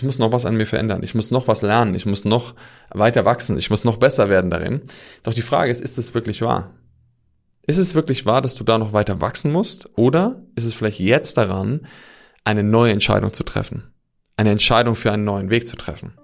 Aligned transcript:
ich 0.00 0.04
muss 0.04 0.18
noch 0.18 0.32
was 0.32 0.46
an 0.46 0.56
mir 0.56 0.64
verändern, 0.64 1.02
ich 1.02 1.14
muss 1.14 1.30
noch 1.30 1.46
was 1.46 1.60
lernen, 1.60 1.94
ich 1.94 2.06
muss 2.06 2.24
noch 2.24 2.54
weiter 2.88 3.26
wachsen, 3.26 3.58
ich 3.58 3.68
muss 3.68 3.84
noch 3.84 3.98
besser 3.98 4.30
werden 4.30 4.50
darin. 4.50 4.80
Doch 5.24 5.34
die 5.34 5.42
Frage 5.42 5.70
ist, 5.70 5.82
ist 5.82 5.98
es 5.98 6.14
wirklich 6.14 6.40
wahr? 6.40 6.70
Ist 7.66 7.76
es 7.76 7.94
wirklich 7.94 8.24
wahr, 8.24 8.40
dass 8.40 8.54
du 8.54 8.64
da 8.64 8.78
noch 8.78 8.94
weiter 8.94 9.20
wachsen 9.20 9.52
musst? 9.52 9.90
Oder 9.96 10.38
ist 10.54 10.64
es 10.64 10.72
vielleicht 10.72 11.00
jetzt 11.00 11.36
daran, 11.36 11.86
eine 12.44 12.62
neue 12.62 12.92
Entscheidung 12.92 13.34
zu 13.34 13.44
treffen? 13.44 13.92
Eine 14.38 14.52
Entscheidung 14.52 14.94
für 14.94 15.12
einen 15.12 15.24
neuen 15.24 15.50
Weg 15.50 15.68
zu 15.68 15.76
treffen? 15.76 16.14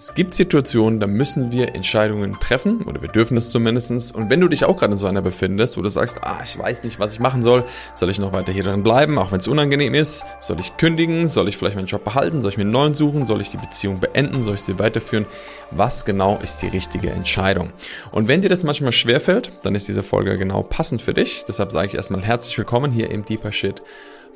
Es 0.00 0.14
gibt 0.14 0.32
Situationen, 0.34 1.00
da 1.00 1.08
müssen 1.08 1.50
wir 1.50 1.74
Entscheidungen 1.74 2.38
treffen, 2.38 2.82
oder 2.82 3.02
wir 3.02 3.08
dürfen 3.08 3.36
es 3.36 3.50
zumindestens. 3.50 4.12
Und 4.12 4.30
wenn 4.30 4.38
du 4.38 4.46
dich 4.46 4.64
auch 4.64 4.76
gerade 4.76 4.92
in 4.92 4.98
so 4.98 5.08
einer 5.08 5.22
befindest, 5.22 5.76
wo 5.76 5.82
du 5.82 5.88
sagst, 5.88 6.22
ah, 6.22 6.38
ich 6.44 6.56
weiß 6.56 6.84
nicht, 6.84 7.00
was 7.00 7.14
ich 7.14 7.18
machen 7.18 7.42
soll, 7.42 7.64
soll 7.96 8.08
ich 8.08 8.20
noch 8.20 8.32
weiter 8.32 8.52
hier 8.52 8.62
drin 8.62 8.84
bleiben, 8.84 9.18
auch 9.18 9.32
wenn 9.32 9.40
es 9.40 9.48
unangenehm 9.48 9.94
ist? 9.94 10.24
Soll 10.38 10.60
ich 10.60 10.76
kündigen? 10.76 11.28
Soll 11.28 11.48
ich 11.48 11.56
vielleicht 11.56 11.74
meinen 11.74 11.88
Job 11.88 12.04
behalten? 12.04 12.40
Soll 12.40 12.52
ich 12.52 12.56
mir 12.56 12.62
einen 12.62 12.70
neuen 12.70 12.94
suchen? 12.94 13.26
Soll 13.26 13.40
ich 13.40 13.50
die 13.50 13.56
Beziehung 13.56 13.98
beenden? 13.98 14.44
Soll 14.44 14.54
ich 14.54 14.62
sie 14.62 14.78
weiterführen? 14.78 15.26
Was 15.72 16.04
genau 16.04 16.38
ist 16.40 16.62
die 16.62 16.68
richtige 16.68 17.10
Entscheidung? 17.10 17.72
Und 18.12 18.28
wenn 18.28 18.40
dir 18.40 18.48
das 18.48 18.62
manchmal 18.62 18.92
schwerfällt, 18.92 19.50
dann 19.64 19.74
ist 19.74 19.88
diese 19.88 20.04
Folge 20.04 20.38
genau 20.38 20.62
passend 20.62 21.02
für 21.02 21.12
dich. 21.12 21.44
Deshalb 21.48 21.72
sage 21.72 21.88
ich 21.88 21.94
erstmal 21.94 22.22
herzlich 22.22 22.56
willkommen 22.56 22.92
hier 22.92 23.10
im 23.10 23.24
Deeper 23.24 23.50
Shit 23.50 23.82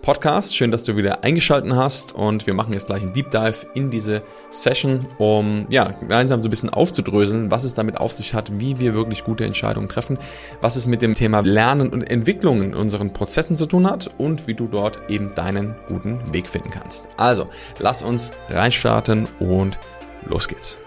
Podcast. 0.03 0.57
Schön, 0.57 0.73
dass 0.73 0.83
du 0.85 0.97
wieder 0.97 1.23
eingeschalten 1.23 1.77
hast 1.77 2.13
und 2.13 2.47
wir 2.49 2.55
machen 2.55 2.73
jetzt 2.73 2.89
gleich 2.89 3.05
einen 3.05 3.13
Deep 3.13 3.31
Dive 3.31 3.67
in 3.73 3.91
diese 3.91 4.23
Session, 4.51 5.07
um 5.17 5.67
ja, 5.71 5.91
gemeinsam 5.93 6.43
so 6.43 6.49
ein 6.49 6.51
bisschen 6.51 6.71
aufzudröseln, 6.71 7.53
was 7.53 7.63
es 7.63 7.75
damit 7.75 7.99
auf 7.99 8.13
sich 8.13 8.35
hat, 8.35 8.59
wie 8.59 8.81
wir 8.81 8.95
wirklich 8.95 9.23
gute 9.23 9.45
Entscheidungen 9.45 9.89
treffen, 9.89 10.19
was 10.61 10.75
es 10.75 10.89
mit 10.89 11.03
dem 11.03 11.15
Thema 11.15 11.41
Lernen 11.41 11.89
und 11.91 12.03
Entwicklung 12.03 12.63
in 12.63 12.75
unseren 12.75 13.13
Prozessen 13.13 13.55
zu 13.55 13.67
tun 13.67 13.89
hat 13.89 14.11
und 14.19 14.49
wie 14.49 14.55
du 14.55 14.67
dort 14.67 15.01
eben 15.09 15.35
deinen 15.37 15.77
guten 15.87 16.21
Weg 16.33 16.49
finden 16.49 16.71
kannst. 16.71 17.09
Also, 17.17 17.49
lass 17.79 18.03
uns 18.03 18.33
reinstarten 18.51 19.29
und 19.39 19.79
los 20.29 20.49
geht's. 20.49 20.81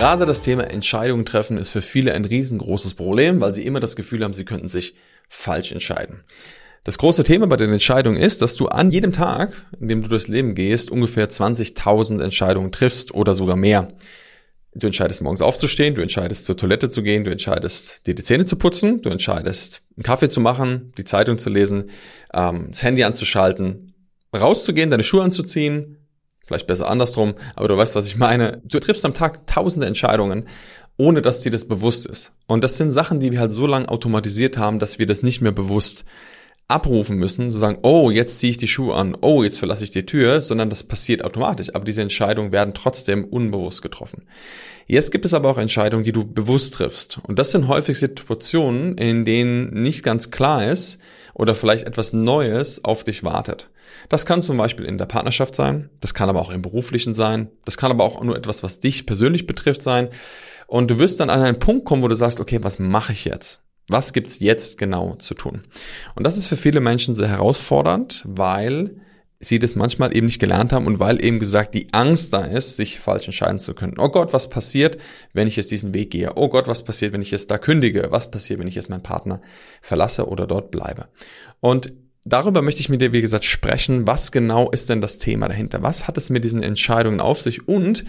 Gerade 0.00 0.24
das 0.24 0.40
Thema 0.40 0.62
Entscheidungen 0.62 1.26
treffen 1.26 1.58
ist 1.58 1.72
für 1.72 1.82
viele 1.82 2.14
ein 2.14 2.24
riesengroßes 2.24 2.94
Problem, 2.94 3.42
weil 3.42 3.52
sie 3.52 3.66
immer 3.66 3.80
das 3.80 3.96
Gefühl 3.96 4.24
haben, 4.24 4.32
sie 4.32 4.46
könnten 4.46 4.66
sich 4.66 4.94
falsch 5.28 5.72
entscheiden. 5.72 6.24
Das 6.84 6.96
große 6.96 7.22
Thema 7.22 7.46
bei 7.48 7.58
den 7.58 7.70
Entscheidungen 7.70 8.16
ist, 8.16 8.40
dass 8.40 8.54
du 8.54 8.68
an 8.68 8.90
jedem 8.90 9.12
Tag, 9.12 9.66
in 9.78 9.88
dem 9.88 10.00
du 10.00 10.08
durchs 10.08 10.26
Leben 10.26 10.54
gehst, 10.54 10.90
ungefähr 10.90 11.28
20.000 11.28 12.22
Entscheidungen 12.22 12.72
triffst 12.72 13.12
oder 13.12 13.34
sogar 13.34 13.56
mehr. 13.56 13.88
Du 14.74 14.86
entscheidest 14.86 15.20
morgens 15.20 15.42
aufzustehen, 15.42 15.94
du 15.94 16.00
entscheidest 16.00 16.46
zur 16.46 16.56
Toilette 16.56 16.88
zu 16.88 17.02
gehen, 17.02 17.24
du 17.24 17.30
entscheidest 17.30 18.06
dir 18.06 18.14
die 18.14 18.22
Zähne 18.22 18.46
zu 18.46 18.56
putzen, 18.56 19.02
du 19.02 19.10
entscheidest 19.10 19.82
einen 19.98 20.04
Kaffee 20.04 20.30
zu 20.30 20.40
machen, 20.40 20.94
die 20.96 21.04
Zeitung 21.04 21.36
zu 21.36 21.50
lesen, 21.50 21.90
ähm, 22.32 22.68
das 22.70 22.82
Handy 22.82 23.04
anzuschalten, 23.04 23.92
rauszugehen, 24.34 24.88
deine 24.88 25.02
Schuhe 25.02 25.24
anzuziehen, 25.24 25.99
vielleicht 26.50 26.66
besser 26.66 26.90
andersrum, 26.90 27.34
aber 27.54 27.68
du 27.68 27.76
weißt, 27.76 27.94
was 27.94 28.06
ich 28.06 28.16
meine. 28.16 28.60
Du 28.64 28.80
triffst 28.80 29.04
am 29.04 29.14
Tag 29.14 29.46
tausende 29.46 29.86
Entscheidungen, 29.86 30.48
ohne 30.96 31.22
dass 31.22 31.42
dir 31.42 31.52
das 31.52 31.68
bewusst 31.68 32.06
ist. 32.06 32.32
Und 32.48 32.64
das 32.64 32.76
sind 32.76 32.90
Sachen, 32.90 33.20
die 33.20 33.30
wir 33.30 33.38
halt 33.38 33.52
so 33.52 33.68
lange 33.68 33.88
automatisiert 33.88 34.58
haben, 34.58 34.80
dass 34.80 34.98
wir 34.98 35.06
das 35.06 35.22
nicht 35.22 35.40
mehr 35.40 35.52
bewusst 35.52 36.04
abrufen 36.70 37.16
müssen, 37.16 37.50
zu 37.50 37.58
sagen, 37.58 37.78
oh, 37.82 38.10
jetzt 38.10 38.38
ziehe 38.40 38.50
ich 38.50 38.56
die 38.56 38.68
Schuhe 38.68 38.94
an, 38.94 39.16
oh, 39.20 39.42
jetzt 39.42 39.58
verlasse 39.58 39.84
ich 39.84 39.90
die 39.90 40.06
Tür, 40.06 40.40
sondern 40.40 40.70
das 40.70 40.82
passiert 40.82 41.24
automatisch. 41.24 41.74
Aber 41.74 41.84
diese 41.84 42.02
Entscheidungen 42.02 42.52
werden 42.52 42.74
trotzdem 42.74 43.24
unbewusst 43.24 43.82
getroffen. 43.82 44.22
Jetzt 44.86 45.12
gibt 45.12 45.24
es 45.24 45.34
aber 45.34 45.48
auch 45.48 45.58
Entscheidungen, 45.58 46.04
die 46.04 46.12
du 46.12 46.24
bewusst 46.24 46.74
triffst. 46.74 47.20
Und 47.22 47.38
das 47.38 47.52
sind 47.52 47.68
häufig 47.68 47.98
Situationen, 47.98 48.98
in 48.98 49.24
denen 49.24 49.82
nicht 49.82 50.02
ganz 50.02 50.30
klar 50.30 50.68
ist 50.68 51.00
oder 51.34 51.54
vielleicht 51.54 51.86
etwas 51.86 52.12
Neues 52.12 52.84
auf 52.84 53.04
dich 53.04 53.22
wartet. 53.22 53.70
Das 54.08 54.26
kann 54.26 54.42
zum 54.42 54.56
Beispiel 54.56 54.84
in 54.84 54.98
der 54.98 55.06
Partnerschaft 55.06 55.54
sein, 55.54 55.90
das 56.00 56.14
kann 56.14 56.28
aber 56.28 56.40
auch 56.40 56.50
im 56.50 56.62
beruflichen 56.62 57.14
sein, 57.14 57.50
das 57.64 57.76
kann 57.76 57.90
aber 57.90 58.04
auch 58.04 58.22
nur 58.22 58.36
etwas, 58.36 58.62
was 58.62 58.80
dich 58.80 59.06
persönlich 59.06 59.46
betrifft 59.46 59.82
sein. 59.82 60.08
Und 60.66 60.90
du 60.90 60.98
wirst 60.98 61.20
dann 61.20 61.30
an 61.30 61.42
einen 61.42 61.58
Punkt 61.58 61.84
kommen, 61.84 62.02
wo 62.02 62.08
du 62.08 62.16
sagst, 62.16 62.40
okay, 62.40 62.58
was 62.62 62.78
mache 62.78 63.12
ich 63.12 63.24
jetzt? 63.24 63.64
Was 63.90 64.12
gibt's 64.12 64.38
jetzt 64.38 64.78
genau 64.78 65.16
zu 65.16 65.34
tun? 65.34 65.62
Und 66.14 66.24
das 66.24 66.36
ist 66.36 66.46
für 66.46 66.56
viele 66.56 66.80
Menschen 66.80 67.14
sehr 67.14 67.28
herausfordernd, 67.28 68.24
weil 68.26 69.00
sie 69.40 69.58
das 69.58 69.74
manchmal 69.74 70.14
eben 70.14 70.26
nicht 70.26 70.38
gelernt 70.38 70.72
haben 70.72 70.86
und 70.86 71.00
weil 71.00 71.24
eben 71.24 71.40
gesagt 71.40 71.74
die 71.74 71.88
Angst 71.92 72.32
da 72.32 72.44
ist, 72.44 72.76
sich 72.76 73.00
falsch 73.00 73.26
entscheiden 73.26 73.58
zu 73.58 73.74
können. 73.74 73.94
Oh 73.98 74.10
Gott, 74.10 74.32
was 74.32 74.50
passiert, 74.50 74.98
wenn 75.32 75.48
ich 75.48 75.56
jetzt 75.56 75.70
diesen 75.70 75.94
Weg 75.94 76.10
gehe? 76.10 76.32
Oh 76.36 76.48
Gott, 76.50 76.68
was 76.68 76.84
passiert, 76.84 77.14
wenn 77.14 77.22
ich 77.22 77.30
jetzt 77.30 77.50
da 77.50 77.56
kündige? 77.56 78.08
Was 78.10 78.30
passiert, 78.30 78.60
wenn 78.60 78.68
ich 78.68 78.74
jetzt 78.74 78.90
meinen 78.90 79.02
Partner 79.02 79.40
verlasse 79.80 80.28
oder 80.28 80.46
dort 80.46 80.70
bleibe? 80.70 81.08
Und 81.60 81.94
darüber 82.24 82.60
möchte 82.60 82.82
ich 82.82 82.90
mit 82.90 83.00
dir, 83.00 83.12
wie 83.12 83.22
gesagt, 83.22 83.46
sprechen. 83.46 84.06
Was 84.06 84.30
genau 84.30 84.70
ist 84.70 84.90
denn 84.90 85.00
das 85.00 85.18
Thema 85.18 85.48
dahinter? 85.48 85.82
Was 85.82 86.06
hat 86.06 86.18
es 86.18 86.28
mit 86.28 86.44
diesen 86.44 86.62
Entscheidungen 86.62 87.20
auf 87.20 87.40
sich 87.40 87.66
und 87.66 88.04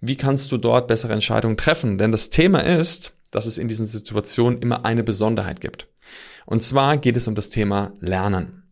wie 0.00 0.16
kannst 0.16 0.52
du 0.52 0.56
dort 0.56 0.86
bessere 0.86 1.14
Entscheidungen 1.14 1.56
treffen? 1.56 1.98
Denn 1.98 2.12
das 2.12 2.30
Thema 2.30 2.60
ist, 2.60 3.15
dass 3.30 3.46
es 3.46 3.58
in 3.58 3.68
diesen 3.68 3.86
Situationen 3.86 4.60
immer 4.60 4.84
eine 4.84 5.02
Besonderheit 5.02 5.60
gibt. 5.60 5.88
Und 6.46 6.62
zwar 6.62 6.96
geht 6.96 7.16
es 7.16 7.28
um 7.28 7.34
das 7.34 7.50
Thema 7.50 7.92
Lernen. 8.00 8.64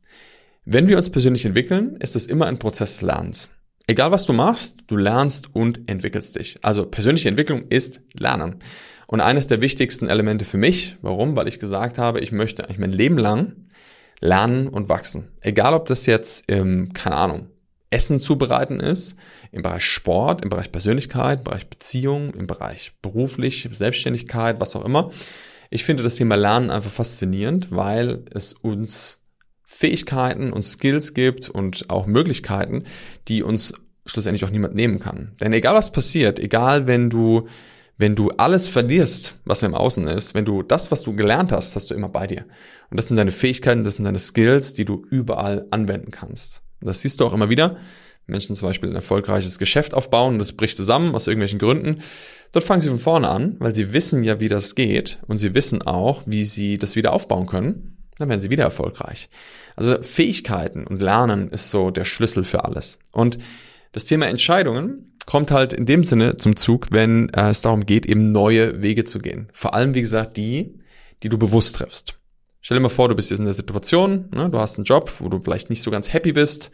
Wenn 0.64 0.88
wir 0.88 0.96
uns 0.96 1.10
persönlich 1.10 1.44
entwickeln, 1.44 1.96
ist 1.96 2.16
es 2.16 2.26
immer 2.26 2.46
ein 2.46 2.58
Prozess 2.58 2.94
des 2.94 3.02
Lernens. 3.02 3.48
Egal 3.86 4.10
was 4.10 4.24
du 4.24 4.32
machst, 4.32 4.78
du 4.86 4.96
lernst 4.96 5.54
und 5.54 5.88
entwickelst 5.88 6.38
dich. 6.38 6.58
Also 6.62 6.86
persönliche 6.86 7.28
Entwicklung 7.28 7.68
ist 7.68 8.00
Lernen. 8.14 8.56
Und 9.06 9.20
eines 9.20 9.46
der 9.46 9.60
wichtigsten 9.60 10.08
Elemente 10.08 10.46
für 10.46 10.56
mich, 10.56 10.96
warum? 11.02 11.36
Weil 11.36 11.48
ich 11.48 11.58
gesagt 11.58 11.98
habe, 11.98 12.20
ich 12.20 12.32
möchte 12.32 12.64
eigentlich 12.64 12.78
mein 12.78 12.92
Leben 12.92 13.18
lang 13.18 13.68
lernen 14.20 14.68
und 14.68 14.88
wachsen. 14.88 15.28
Egal 15.40 15.74
ob 15.74 15.86
das 15.86 16.06
jetzt, 16.06 16.44
ähm, 16.48 16.94
keine 16.94 17.16
Ahnung, 17.16 17.50
Essen 17.94 18.18
zubereiten 18.18 18.80
ist, 18.80 19.16
im 19.52 19.62
Bereich 19.62 19.84
Sport, 19.84 20.42
im 20.42 20.50
Bereich 20.50 20.72
Persönlichkeit, 20.72 21.38
im 21.38 21.44
Bereich 21.44 21.70
Beziehung, 21.70 22.34
im 22.34 22.48
Bereich 22.48 22.92
beruflich, 23.00 23.68
Selbstständigkeit, 23.72 24.58
was 24.58 24.74
auch 24.74 24.84
immer. 24.84 25.12
Ich 25.70 25.84
finde 25.84 26.02
das 26.02 26.16
Thema 26.16 26.34
Lernen 26.34 26.70
einfach 26.70 26.90
faszinierend, 26.90 27.68
weil 27.70 28.24
es 28.34 28.52
uns 28.52 29.20
Fähigkeiten 29.64 30.52
und 30.52 30.62
Skills 30.62 31.14
gibt 31.14 31.48
und 31.48 31.88
auch 31.88 32.06
Möglichkeiten, 32.06 32.84
die 33.28 33.42
uns 33.44 33.74
schlussendlich 34.06 34.44
auch 34.44 34.50
niemand 34.50 34.74
nehmen 34.74 34.98
kann. 34.98 35.32
Denn 35.40 35.52
egal 35.52 35.74
was 35.74 35.92
passiert, 35.92 36.38
egal 36.38 36.86
wenn 36.86 37.08
du 37.10 37.46
wenn 37.96 38.16
du 38.16 38.30
alles 38.30 38.66
verlierst, 38.66 39.36
was 39.44 39.62
im 39.62 39.72
Außen 39.72 40.08
ist, 40.08 40.34
wenn 40.34 40.44
du 40.44 40.64
das, 40.64 40.90
was 40.90 41.02
du 41.02 41.14
gelernt 41.14 41.52
hast, 41.52 41.76
hast 41.76 41.90
du 41.90 41.94
immer 41.94 42.08
bei 42.08 42.26
dir. 42.26 42.44
Und 42.90 42.96
das 42.96 43.06
sind 43.06 43.16
deine 43.16 43.30
Fähigkeiten, 43.30 43.84
das 43.84 43.94
sind 43.94 44.04
deine 44.04 44.18
Skills, 44.18 44.74
die 44.74 44.84
du 44.84 45.06
überall 45.10 45.66
anwenden 45.70 46.10
kannst. 46.10 46.63
Und 46.84 46.88
das 46.88 47.00
siehst 47.00 47.18
du 47.18 47.24
auch 47.24 47.32
immer 47.32 47.48
wieder. 47.48 47.78
Menschen 48.26 48.54
zum 48.54 48.68
Beispiel 48.68 48.90
ein 48.90 48.94
erfolgreiches 48.94 49.58
Geschäft 49.58 49.94
aufbauen 49.94 50.34
und 50.34 50.38
das 50.38 50.52
bricht 50.52 50.76
zusammen 50.76 51.14
aus 51.14 51.26
irgendwelchen 51.26 51.58
Gründen. 51.58 52.02
Dort 52.52 52.64
fangen 52.64 52.82
sie 52.82 52.88
von 52.90 52.98
vorne 52.98 53.28
an, 53.28 53.56
weil 53.58 53.74
sie 53.74 53.94
wissen 53.94 54.22
ja, 54.22 54.38
wie 54.38 54.48
das 54.48 54.74
geht 54.74 55.20
und 55.26 55.38
sie 55.38 55.54
wissen 55.54 55.80
auch, 55.80 56.22
wie 56.26 56.44
sie 56.44 56.76
das 56.76 56.94
wieder 56.94 57.14
aufbauen 57.14 57.46
können. 57.46 57.96
Dann 58.18 58.28
werden 58.28 58.40
sie 58.40 58.50
wieder 58.50 58.64
erfolgreich. 58.64 59.30
Also 59.76 60.02
Fähigkeiten 60.02 60.86
und 60.86 61.00
Lernen 61.00 61.48
ist 61.48 61.70
so 61.70 61.90
der 61.90 62.04
Schlüssel 62.04 62.44
für 62.44 62.64
alles. 62.64 62.98
Und 63.12 63.38
das 63.92 64.04
Thema 64.04 64.26
Entscheidungen 64.26 65.16
kommt 65.24 65.50
halt 65.50 65.72
in 65.72 65.86
dem 65.86 66.04
Sinne 66.04 66.36
zum 66.36 66.54
Zug, 66.54 66.88
wenn 66.90 67.30
äh, 67.30 67.48
es 67.48 67.62
darum 67.62 67.86
geht, 67.86 68.04
eben 68.04 68.30
neue 68.30 68.82
Wege 68.82 69.04
zu 69.04 69.20
gehen. 69.20 69.48
Vor 69.52 69.72
allem, 69.74 69.94
wie 69.94 70.02
gesagt, 70.02 70.36
die, 70.36 70.78
die 71.22 71.30
du 71.30 71.38
bewusst 71.38 71.76
triffst. 71.76 72.18
Stell 72.64 72.78
dir 72.78 72.82
mal 72.82 72.88
vor, 72.88 73.10
du 73.10 73.14
bist 73.14 73.28
jetzt 73.28 73.40
in 73.40 73.44
der 73.44 73.52
Situation, 73.52 74.30
ne, 74.34 74.48
du 74.48 74.58
hast 74.58 74.78
einen 74.78 74.86
Job, 74.86 75.12
wo 75.18 75.28
du 75.28 75.38
vielleicht 75.38 75.68
nicht 75.68 75.82
so 75.82 75.90
ganz 75.90 76.14
happy 76.14 76.32
bist 76.32 76.70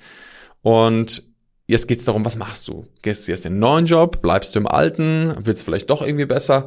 und 0.62 1.24
jetzt 1.66 1.88
geht's 1.88 2.04
darum, 2.04 2.24
was 2.24 2.36
machst 2.36 2.68
du? 2.68 2.86
Gehst 3.02 3.26
du 3.26 3.32
jetzt 3.32 3.44
in 3.44 3.54
einen 3.54 3.60
neuen 3.60 3.86
Job? 3.86 4.22
Bleibst 4.22 4.54
du 4.54 4.60
im 4.60 4.68
alten? 4.68 5.34
Wird's 5.44 5.64
vielleicht 5.64 5.90
doch 5.90 6.02
irgendwie 6.02 6.26
besser? 6.26 6.66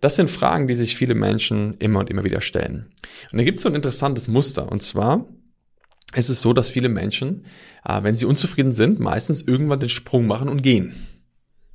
Das 0.00 0.16
sind 0.16 0.30
Fragen, 0.30 0.68
die 0.68 0.74
sich 0.74 0.96
viele 0.96 1.14
Menschen 1.14 1.74
immer 1.80 1.98
und 1.98 2.08
immer 2.08 2.24
wieder 2.24 2.40
stellen. 2.40 2.86
Und 3.30 3.36
da 3.36 3.44
gibt's 3.44 3.60
so 3.60 3.68
ein 3.68 3.74
interessantes 3.74 4.26
Muster 4.26 4.72
und 4.72 4.82
zwar 4.82 5.26
ist 6.14 6.30
es 6.30 6.40
so, 6.40 6.54
dass 6.54 6.70
viele 6.70 6.88
Menschen, 6.88 7.44
äh, 7.86 8.02
wenn 8.02 8.16
sie 8.16 8.24
unzufrieden 8.24 8.72
sind, 8.72 9.00
meistens 9.00 9.42
irgendwann 9.42 9.80
den 9.80 9.90
Sprung 9.90 10.26
machen 10.26 10.48
und 10.48 10.62
gehen. 10.62 10.94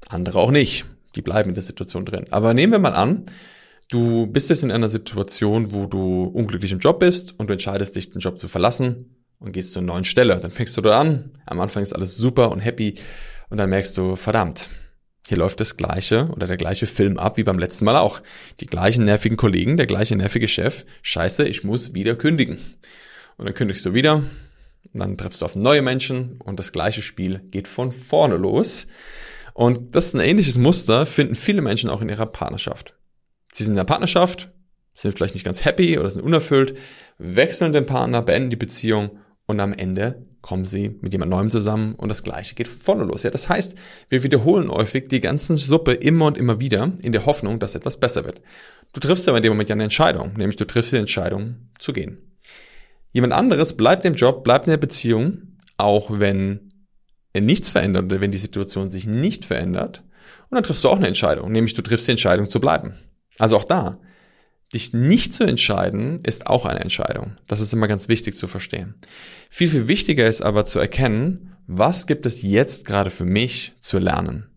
Andere 0.09 0.39
auch 0.39 0.51
nicht. 0.51 0.85
Die 1.15 1.21
bleiben 1.21 1.49
in 1.49 1.55
der 1.55 1.63
Situation 1.63 2.05
drin. 2.05 2.25
Aber 2.31 2.55
nehmen 2.55 2.73
wir 2.73 2.79
mal 2.79 2.95
an, 2.95 3.25
du 3.89 4.27
bist 4.27 4.49
jetzt 4.49 4.63
in 4.63 4.71
einer 4.71 4.89
Situation, 4.89 5.73
wo 5.73 5.85
du 5.85 6.23
unglücklich 6.23 6.71
im 6.71 6.79
Job 6.79 6.99
bist 6.99 7.39
und 7.39 7.47
du 7.47 7.53
entscheidest 7.53 7.95
dich, 7.95 8.11
den 8.11 8.19
Job 8.19 8.39
zu 8.39 8.47
verlassen 8.47 9.23
und 9.39 9.51
gehst 9.51 9.71
zur 9.71 9.81
neuen 9.81 10.05
Stelle. 10.05 10.39
Dann 10.39 10.51
fängst 10.51 10.75
du 10.77 10.81
da 10.81 10.99
an. 10.99 11.31
Am 11.45 11.59
Anfang 11.59 11.83
ist 11.83 11.93
alles 11.93 12.17
super 12.17 12.51
und 12.51 12.59
happy 12.59 12.95
und 13.49 13.57
dann 13.57 13.69
merkst 13.69 13.97
du, 13.97 14.15
verdammt, 14.15 14.69
hier 15.27 15.37
läuft 15.37 15.59
das 15.59 15.77
gleiche 15.77 16.29
oder 16.29 16.47
der 16.47 16.57
gleiche 16.57 16.87
Film 16.87 17.17
ab 17.17 17.37
wie 17.37 17.43
beim 17.43 17.59
letzten 17.59 17.85
Mal 17.85 17.97
auch. 17.97 18.21
Die 18.59 18.65
gleichen 18.65 19.05
nervigen 19.05 19.37
Kollegen, 19.37 19.77
der 19.77 19.85
gleiche 19.85 20.15
nervige 20.15 20.47
Chef. 20.47 20.85
Scheiße, 21.01 21.47
ich 21.47 21.63
muss 21.63 21.93
wieder 21.93 22.15
kündigen. 22.15 22.57
Und 23.37 23.45
dann 23.45 23.53
kündigst 23.53 23.85
du 23.85 23.93
wieder 23.93 24.23
und 24.93 24.99
dann 24.99 25.17
triffst 25.17 25.41
du 25.41 25.45
auf 25.45 25.55
neue 25.55 25.81
Menschen 25.81 26.39
und 26.41 26.59
das 26.59 26.71
gleiche 26.71 27.01
Spiel 27.01 27.41
geht 27.51 27.67
von 27.67 27.91
vorne 27.91 28.35
los. 28.35 28.87
Und 29.53 29.95
das 29.95 30.07
ist 30.07 30.15
ein 30.15 30.21
ähnliches 30.21 30.57
Muster, 30.57 31.05
finden 31.05 31.35
viele 31.35 31.61
Menschen 31.61 31.89
auch 31.89 32.01
in 32.01 32.09
ihrer 32.09 32.27
Partnerschaft. 32.27 32.96
Sie 33.57 33.63
sind 33.63 33.73
in 33.73 33.77
der 33.77 33.85
Partnerschaft, 33.85 34.51
sind 34.93 35.15
vielleicht 35.15 35.33
nicht 35.33 35.43
ganz 35.43 35.65
happy 35.65 35.97
oder 35.97 36.11
sind 36.11 36.21
unerfüllt, 36.21 36.77
wechseln 37.17 37.73
den 37.73 37.87
Partner, 37.87 38.21
beenden 38.21 38.51
die 38.51 38.55
Beziehung 38.55 39.17
und 39.47 39.59
am 39.59 39.73
Ende 39.73 40.27
kommen 40.41 40.65
sie 40.65 40.95
mit 41.01 41.11
jemand 41.11 41.31
Neuem 41.31 41.49
zusammen 41.49 41.95
und 41.95 42.09
das 42.09 42.21
Gleiche 42.21 42.53
geht 42.53 42.67
vorne 42.67 43.03
los. 43.03 43.23
Ja, 43.23 43.31
das 43.31 43.49
heißt, 43.49 43.75
wir 44.09 44.21
wiederholen 44.21 44.69
häufig 44.69 45.07
die 45.07 45.21
ganzen 45.21 45.57
Suppe 45.57 45.93
immer 45.93 46.27
und 46.27 46.37
immer 46.37 46.59
wieder 46.59 46.93
in 47.01 47.11
der 47.11 47.25
Hoffnung, 47.25 47.57
dass 47.57 47.73
etwas 47.73 47.99
besser 47.99 48.25
wird. 48.25 48.43
Du 48.93 48.99
triffst 48.99 49.27
aber 49.27 49.37
in 49.37 49.41
dem 49.41 49.53
Moment 49.53 49.69
ja 49.69 49.73
eine 49.73 49.85
Entscheidung, 49.85 50.33
nämlich 50.37 50.57
du 50.57 50.67
triffst 50.67 50.91
die 50.91 50.97
Entscheidung 50.97 51.55
zu 51.79 51.93
gehen. 51.93 52.37
Jemand 53.11 53.33
anderes 53.33 53.75
bleibt 53.75 54.05
im 54.05 54.13
Job, 54.13 54.43
bleibt 54.43 54.67
in 54.67 54.71
der 54.71 54.77
Beziehung, 54.77 55.57
auch 55.77 56.11
wenn 56.19 56.73
er 57.33 57.41
nichts 57.41 57.69
verändert 57.69 58.05
oder 58.05 58.21
wenn 58.21 58.29
die 58.29 58.37
Situation 58.37 58.91
sich 58.91 59.07
nicht 59.07 59.45
verändert. 59.45 60.03
Und 60.51 60.57
dann 60.57 60.63
triffst 60.63 60.83
du 60.83 60.89
auch 60.89 60.97
eine 60.97 61.07
Entscheidung, 61.07 61.51
nämlich 61.51 61.73
du 61.73 61.81
triffst 61.81 62.05
die 62.05 62.11
Entscheidung 62.11 62.49
zu 62.49 62.59
bleiben. 62.59 62.93
Also 63.37 63.57
auch 63.57 63.63
da, 63.63 63.99
dich 64.73 64.93
nicht 64.93 65.33
zu 65.33 65.43
entscheiden, 65.43 66.23
ist 66.23 66.47
auch 66.47 66.65
eine 66.65 66.81
Entscheidung. 66.81 67.35
Das 67.47 67.61
ist 67.61 67.73
immer 67.73 67.87
ganz 67.87 68.09
wichtig 68.09 68.35
zu 68.35 68.47
verstehen. 68.47 68.95
Viel, 69.49 69.69
viel 69.69 69.87
wichtiger 69.87 70.27
ist 70.27 70.41
aber 70.41 70.65
zu 70.65 70.79
erkennen, 70.79 71.55
was 71.67 72.07
gibt 72.07 72.25
es 72.25 72.41
jetzt 72.41 72.85
gerade 72.85 73.09
für 73.09 73.25
mich 73.25 73.73
zu 73.79 73.99
lernen. 73.99 74.49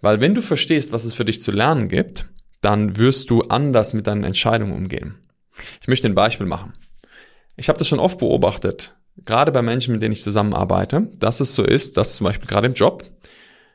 Weil 0.00 0.20
wenn 0.20 0.34
du 0.34 0.42
verstehst, 0.42 0.92
was 0.92 1.04
es 1.04 1.14
für 1.14 1.24
dich 1.24 1.40
zu 1.40 1.50
lernen 1.50 1.88
gibt, 1.88 2.26
dann 2.60 2.96
wirst 2.96 3.30
du 3.30 3.42
anders 3.42 3.94
mit 3.94 4.06
deinen 4.06 4.24
Entscheidungen 4.24 4.72
umgehen. 4.72 5.14
Ich 5.80 5.88
möchte 5.88 6.06
ein 6.06 6.14
Beispiel 6.14 6.46
machen. 6.46 6.72
Ich 7.56 7.68
habe 7.68 7.78
das 7.78 7.88
schon 7.88 8.00
oft 8.00 8.18
beobachtet, 8.18 8.94
gerade 9.24 9.52
bei 9.52 9.62
Menschen, 9.62 9.92
mit 9.92 10.02
denen 10.02 10.12
ich 10.12 10.22
zusammenarbeite, 10.22 11.08
dass 11.18 11.40
es 11.40 11.54
so 11.54 11.64
ist, 11.64 11.96
dass 11.96 12.16
zum 12.16 12.24
Beispiel 12.24 12.48
gerade 12.48 12.66
im 12.66 12.74
Job, 12.74 13.04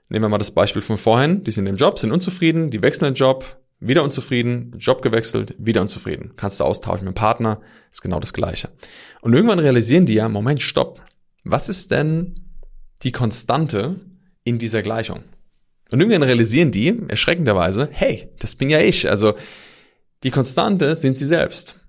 nehmen 0.10 0.26
wir 0.26 0.30
mal 0.30 0.38
das 0.38 0.52
Beispiel 0.52 0.82
von 0.82 0.98
vorhin, 0.98 1.44
die 1.44 1.52
sind 1.52 1.68
im 1.68 1.76
Job, 1.76 2.00
sind 2.00 2.12
unzufrieden, 2.12 2.72
die 2.72 2.82
wechseln 2.82 3.06
den 3.06 3.14
Job, 3.14 3.60
wieder 3.80 4.04
unzufrieden, 4.04 4.74
Job 4.78 5.02
gewechselt, 5.02 5.56
wieder 5.58 5.82
unzufrieden. 5.82 6.34
Kannst 6.36 6.60
du 6.60 6.64
austauschen 6.64 7.06
mit 7.06 7.14
dem 7.14 7.20
Partner, 7.20 7.62
ist 7.92 8.02
genau 8.02 8.20
das 8.20 8.34
Gleiche. 8.34 8.70
Und 9.22 9.34
irgendwann 9.34 9.60
realisieren 9.60 10.06
die 10.06 10.16
ja, 10.16 10.30
Moment, 10.30 10.62
stopp. 10.62 11.02
Was 11.44 11.70
ist 11.70 11.92
denn 11.92 12.36
die 13.04 13.12
Konstante 13.12 14.00
in 14.44 14.58
dieser 14.58 14.82
Gleichung? 14.82 15.24
Und 15.92 16.00
irgendwann 16.00 16.24
realisieren 16.24 16.72
die, 16.72 16.98
erschreckenderweise, 17.08 17.88
hey, 17.92 18.30
das 18.40 18.56
bin 18.56 18.70
ja 18.70 18.80
ich. 18.80 19.10
Also, 19.10 19.36
die 20.24 20.32
Konstante 20.32 20.96
sind 20.96 21.16
sie 21.16 21.26
selbst. 21.26 21.80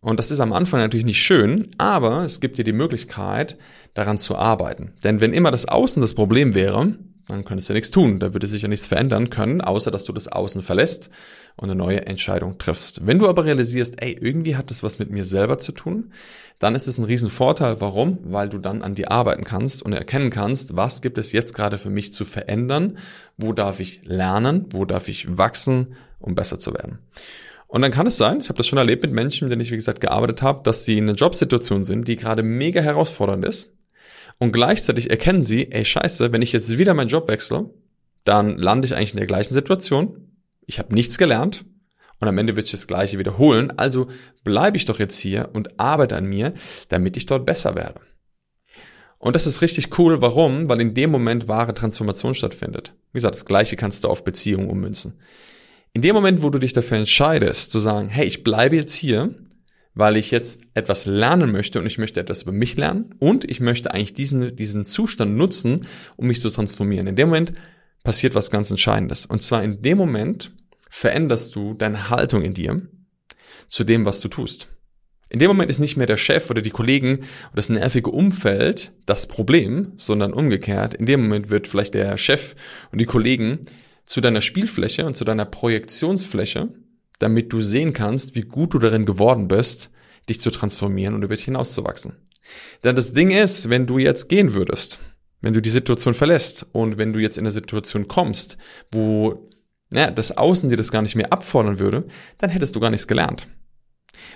Und 0.00 0.18
das 0.18 0.30
ist 0.30 0.40
am 0.40 0.52
Anfang 0.52 0.80
natürlich 0.80 1.04
nicht 1.04 1.20
schön, 1.20 1.68
aber 1.76 2.24
es 2.24 2.40
gibt 2.40 2.58
dir 2.58 2.64
die 2.64 2.72
Möglichkeit, 2.72 3.58
daran 3.94 4.18
zu 4.18 4.36
arbeiten. 4.36 4.92
Denn 5.04 5.20
wenn 5.20 5.34
immer 5.34 5.50
das 5.50 5.66
Außen 5.66 6.00
das 6.00 6.14
Problem 6.14 6.54
wäre, 6.54 6.96
dann 7.30 7.44
könntest 7.44 7.68
du 7.68 7.72
ja 7.72 7.76
nichts 7.76 7.90
tun. 7.90 8.18
Da 8.18 8.32
würde 8.34 8.46
sich 8.46 8.62
ja 8.62 8.68
nichts 8.68 8.86
verändern 8.86 9.30
können, 9.30 9.60
außer 9.60 9.90
dass 9.90 10.04
du 10.04 10.12
das 10.12 10.28
Außen 10.28 10.62
verlässt 10.62 11.10
und 11.56 11.70
eine 11.70 11.78
neue 11.78 12.06
Entscheidung 12.06 12.58
triffst. 12.58 13.06
Wenn 13.06 13.18
du 13.18 13.28
aber 13.28 13.44
realisierst, 13.44 14.02
ey, 14.02 14.16
irgendwie 14.20 14.56
hat 14.56 14.70
das 14.70 14.82
was 14.82 14.98
mit 14.98 15.10
mir 15.10 15.24
selber 15.24 15.58
zu 15.58 15.72
tun, 15.72 16.12
dann 16.58 16.74
ist 16.74 16.86
es 16.86 16.98
ein 16.98 17.04
Riesenvorteil. 17.04 17.80
Warum? 17.80 18.18
Weil 18.22 18.48
du 18.48 18.58
dann 18.58 18.82
an 18.82 18.94
dir 18.94 19.10
arbeiten 19.10 19.44
kannst 19.44 19.82
und 19.82 19.92
erkennen 19.92 20.30
kannst, 20.30 20.76
was 20.76 21.02
gibt 21.02 21.18
es 21.18 21.32
jetzt 21.32 21.54
gerade 21.54 21.78
für 21.78 21.90
mich 21.90 22.12
zu 22.12 22.24
verändern, 22.24 22.98
wo 23.36 23.52
darf 23.52 23.80
ich 23.80 24.02
lernen, 24.04 24.66
wo 24.70 24.84
darf 24.84 25.08
ich 25.08 25.36
wachsen, 25.36 25.94
um 26.18 26.34
besser 26.34 26.58
zu 26.58 26.72
werden. 26.74 26.98
Und 27.66 27.82
dann 27.82 27.92
kann 27.92 28.06
es 28.06 28.16
sein, 28.16 28.40
ich 28.40 28.48
habe 28.48 28.56
das 28.56 28.66
schon 28.66 28.78
erlebt 28.78 29.02
mit 29.04 29.12
Menschen, 29.12 29.46
mit 29.46 29.52
denen 29.52 29.62
ich, 29.62 29.70
wie 29.70 29.76
gesagt, 29.76 30.00
gearbeitet 30.00 30.42
habe, 30.42 30.62
dass 30.64 30.84
sie 30.84 30.98
in 30.98 31.04
einer 31.04 31.14
Jobsituation 31.14 31.84
sind, 31.84 32.08
die 32.08 32.16
gerade 32.16 32.42
mega 32.42 32.80
herausfordernd 32.80 33.44
ist. 33.44 33.70
Und 34.40 34.52
gleichzeitig 34.52 35.10
erkennen 35.10 35.42
sie, 35.42 35.70
ey 35.70 35.84
scheiße, 35.84 36.32
wenn 36.32 36.42
ich 36.42 36.52
jetzt 36.52 36.76
wieder 36.76 36.94
meinen 36.94 37.08
Job 37.08 37.28
wechsle, 37.28 37.70
dann 38.24 38.56
lande 38.56 38.86
ich 38.86 38.96
eigentlich 38.96 39.12
in 39.12 39.18
der 39.18 39.26
gleichen 39.26 39.54
Situation. 39.54 40.34
Ich 40.66 40.78
habe 40.78 40.94
nichts 40.94 41.18
gelernt 41.18 41.64
und 42.20 42.26
am 42.26 42.38
Ende 42.38 42.56
wird 42.56 42.66
sich 42.66 42.80
das 42.80 42.86
gleiche 42.86 43.18
wiederholen. 43.18 43.70
Also 43.76 44.08
bleibe 44.42 44.78
ich 44.78 44.86
doch 44.86 44.98
jetzt 44.98 45.18
hier 45.18 45.50
und 45.52 45.78
arbeite 45.78 46.16
an 46.16 46.24
mir, 46.24 46.54
damit 46.88 47.18
ich 47.18 47.26
dort 47.26 47.44
besser 47.44 47.74
werde. 47.74 48.00
Und 49.18 49.36
das 49.36 49.46
ist 49.46 49.60
richtig 49.60 49.98
cool. 49.98 50.22
Warum? 50.22 50.70
Weil 50.70 50.80
in 50.80 50.94
dem 50.94 51.10
Moment 51.10 51.46
wahre 51.46 51.74
Transformation 51.74 52.34
stattfindet. 52.34 52.94
Wie 53.12 53.18
gesagt, 53.18 53.34
das 53.34 53.44
gleiche 53.44 53.76
kannst 53.76 54.04
du 54.04 54.08
auf 54.08 54.24
Beziehungen 54.24 54.70
ummünzen. 54.70 55.20
In 55.92 56.00
dem 56.00 56.14
Moment, 56.14 56.42
wo 56.42 56.48
du 56.48 56.58
dich 56.58 56.72
dafür 56.72 56.96
entscheidest, 56.96 57.72
zu 57.72 57.78
sagen, 57.78 58.08
hey, 58.08 58.26
ich 58.26 58.42
bleibe 58.42 58.76
jetzt 58.76 58.94
hier, 58.94 59.34
weil 60.00 60.16
ich 60.16 60.30
jetzt 60.30 60.62
etwas 60.74 61.04
lernen 61.04 61.52
möchte 61.52 61.78
und 61.78 61.86
ich 61.86 61.98
möchte 61.98 62.20
etwas 62.20 62.42
über 62.42 62.52
mich 62.52 62.76
lernen 62.78 63.14
und 63.18 63.48
ich 63.48 63.60
möchte 63.60 63.92
eigentlich 63.92 64.14
diesen, 64.14 64.56
diesen 64.56 64.86
Zustand 64.86 65.36
nutzen, 65.36 65.82
um 66.16 66.26
mich 66.26 66.40
zu 66.40 66.48
transformieren. 66.48 67.06
In 67.06 67.16
dem 67.16 67.28
Moment 67.28 67.52
passiert 68.02 68.34
was 68.34 68.50
ganz 68.50 68.70
Entscheidendes. 68.70 69.26
Und 69.26 69.42
zwar 69.42 69.62
in 69.62 69.82
dem 69.82 69.98
Moment 69.98 70.52
veränderst 70.88 71.54
du 71.54 71.74
deine 71.74 72.08
Haltung 72.08 72.42
in 72.42 72.54
dir 72.54 72.80
zu 73.68 73.84
dem, 73.84 74.06
was 74.06 74.20
du 74.20 74.28
tust. 74.28 74.68
In 75.28 75.38
dem 75.38 75.48
Moment 75.48 75.70
ist 75.70 75.78
nicht 75.78 75.98
mehr 75.98 76.06
der 76.06 76.16
Chef 76.16 76.50
oder 76.50 76.62
die 76.62 76.70
Kollegen 76.70 77.18
oder 77.18 77.56
das 77.56 77.68
nervige 77.68 78.10
Umfeld 78.10 78.92
das 79.04 79.28
Problem, 79.28 79.92
sondern 79.96 80.32
umgekehrt. 80.32 80.94
In 80.94 81.04
dem 81.04 81.20
Moment 81.20 81.50
wird 81.50 81.68
vielleicht 81.68 81.92
der 81.92 82.16
Chef 82.16 82.56
und 82.90 83.00
die 83.00 83.06
Kollegen 83.06 83.60
zu 84.06 84.22
deiner 84.22 84.40
Spielfläche 84.40 85.04
und 85.04 85.16
zu 85.16 85.24
deiner 85.24 85.44
Projektionsfläche, 85.44 86.70
damit 87.20 87.52
du 87.52 87.62
sehen 87.62 87.92
kannst, 87.92 88.34
wie 88.34 88.42
gut 88.42 88.74
du 88.74 88.78
darin 88.78 89.06
geworden 89.06 89.46
bist, 89.46 89.90
dich 90.28 90.40
zu 90.40 90.50
transformieren 90.50 91.14
und 91.14 91.22
über 91.22 91.36
dich 91.36 91.44
hinauszuwachsen. 91.44 92.16
Denn 92.82 92.96
das 92.96 93.12
Ding 93.12 93.30
ist, 93.30 93.68
wenn 93.68 93.86
du 93.86 93.98
jetzt 93.98 94.28
gehen 94.28 94.54
würdest, 94.54 94.98
wenn 95.40 95.54
du 95.54 95.62
die 95.62 95.70
Situation 95.70 96.14
verlässt 96.14 96.66
und 96.72 96.98
wenn 96.98 97.12
du 97.12 97.20
jetzt 97.20 97.38
in 97.38 97.44
eine 97.44 97.52
Situation 97.52 98.08
kommst, 98.08 98.58
wo 98.90 99.48
ja, 99.92 100.10
das 100.10 100.36
Außen 100.36 100.68
dir 100.68 100.76
das 100.76 100.92
gar 100.92 101.02
nicht 101.02 101.16
mehr 101.16 101.32
abfordern 101.32 101.78
würde, 101.78 102.06
dann 102.38 102.50
hättest 102.50 102.74
du 102.76 102.80
gar 102.80 102.90
nichts 102.90 103.06
gelernt. 103.06 103.48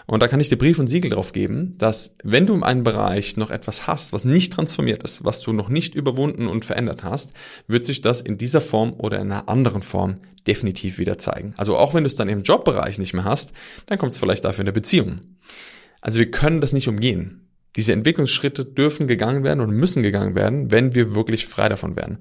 Und 0.07 0.21
da 0.21 0.29
kann 0.29 0.41
ich 0.41 0.49
dir 0.49 0.57
Brief 0.57 0.79
und 0.79 0.89
Siegel 0.89 1.11
drauf 1.11 1.33
geben, 1.33 1.77
dass 1.79 2.17
wenn 2.23 2.47
du 2.47 2.55
in 2.55 2.63
einem 2.63 2.85
Bereich 2.85 3.37
noch 3.37 3.51
etwas 3.51 3.87
hast, 3.87 4.13
was 4.13 4.25
nicht 4.25 4.53
transformiert 4.53 5.03
ist, 5.03 5.25
was 5.25 5.41
du 5.41 5.53
noch 5.53 5.69
nicht 5.69 5.95
überwunden 5.95 6.47
und 6.47 6.65
verändert 6.65 7.05
hast, 7.05 7.33
wird 7.69 7.85
sich 7.85 8.01
das 8.01 8.21
in 8.21 8.39
dieser 8.39 8.61
Form 8.61 8.95
oder 8.99 9.19
in 9.19 9.33
einer 9.33 9.49
anderen 9.49 9.83
Form 9.83 10.19
definitiv 10.47 10.99
wieder 10.99 11.19
zeigen. 11.19 11.55
Also 11.57 11.77
auch 11.77 11.95
wenn 11.95 12.05
du 12.05 12.09
es 12.09 12.17
dann 12.17 12.29
im 12.29 12.43
Jobbereich 12.43 12.99
nicht 12.99 13.15
mehr 13.15 13.25
hast, 13.25 13.53
dann 13.87 13.99
kommt 13.99 14.13
es 14.13 14.19
vielleicht 14.19 14.45
dafür 14.45 14.61
in 14.61 14.67
der 14.67 14.73
Beziehung. 14.73 15.21
Also 16.01 16.19
wir 16.19 16.31
können 16.31 16.61
das 16.61 16.73
nicht 16.73 16.89
umgehen. 16.89 17.44
Diese 17.77 17.93
Entwicklungsschritte 17.93 18.65
dürfen 18.65 19.07
gegangen 19.07 19.43
werden 19.43 19.61
und 19.61 19.71
müssen 19.71 20.03
gegangen 20.03 20.35
werden, 20.35 20.71
wenn 20.71 20.95
wir 20.95 21.15
wirklich 21.15 21.47
frei 21.47 21.69
davon 21.69 21.97
werden. 21.97 22.19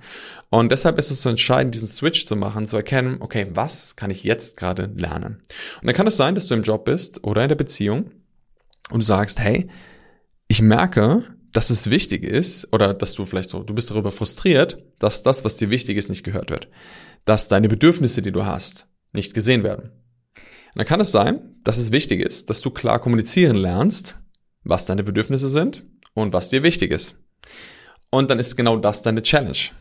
Und 0.49 0.71
deshalb 0.71 0.97
ist 0.97 1.11
es 1.11 1.21
so 1.21 1.29
entscheidend, 1.29 1.75
diesen 1.75 1.87
Switch 1.87 2.25
zu 2.25 2.35
machen, 2.35 2.65
zu 2.65 2.77
erkennen, 2.77 3.17
okay, 3.19 3.47
was 3.53 3.95
kann 3.95 4.09
ich 4.09 4.23
jetzt 4.23 4.57
gerade 4.57 4.91
lernen? 4.95 5.41
Und 5.81 5.87
dann 5.87 5.95
kann 5.95 6.07
es 6.07 6.17
sein, 6.17 6.35
dass 6.35 6.47
du 6.47 6.55
im 6.55 6.63
Job 6.63 6.85
bist 6.85 7.23
oder 7.23 7.43
in 7.43 7.49
der 7.49 7.55
Beziehung 7.55 8.11
und 8.89 8.99
du 8.99 9.05
sagst, 9.05 9.39
hey, 9.39 9.69
ich 10.47 10.61
merke, 10.61 11.23
dass 11.53 11.69
es 11.69 11.89
wichtig 11.89 12.23
ist 12.23 12.73
oder 12.73 12.93
dass 12.93 13.13
du 13.13 13.25
vielleicht 13.25 13.51
so, 13.51 13.63
du 13.63 13.75
bist 13.75 13.91
darüber 13.91 14.11
frustriert, 14.11 14.83
dass 14.99 15.23
das, 15.23 15.45
was 15.45 15.57
dir 15.57 15.69
wichtig 15.69 15.97
ist, 15.97 16.09
nicht 16.09 16.23
gehört 16.23 16.49
wird. 16.49 16.67
Dass 17.25 17.47
deine 17.47 17.69
Bedürfnisse, 17.69 18.21
die 18.21 18.31
du 18.31 18.45
hast, 18.45 18.87
nicht 19.13 19.33
gesehen 19.33 19.63
werden. 19.63 19.91
Und 20.73 20.79
dann 20.79 20.87
kann 20.87 20.99
es 20.99 21.11
sein, 21.11 21.55
dass 21.63 21.77
es 21.77 21.91
wichtig 21.91 22.21
ist, 22.21 22.49
dass 22.49 22.61
du 22.61 22.71
klar 22.71 22.99
kommunizieren 22.99 23.55
lernst, 23.55 24.19
was 24.63 24.85
deine 24.85 25.03
Bedürfnisse 25.03 25.49
sind 25.49 25.83
und 26.13 26.33
was 26.33 26.49
dir 26.49 26.63
wichtig 26.63 26.91
ist. 26.91 27.15
Und 28.09 28.29
dann 28.29 28.39
ist 28.39 28.55
genau 28.55 28.77
das 28.77 29.01
deine 29.01 29.23
Challenge. 29.23 29.71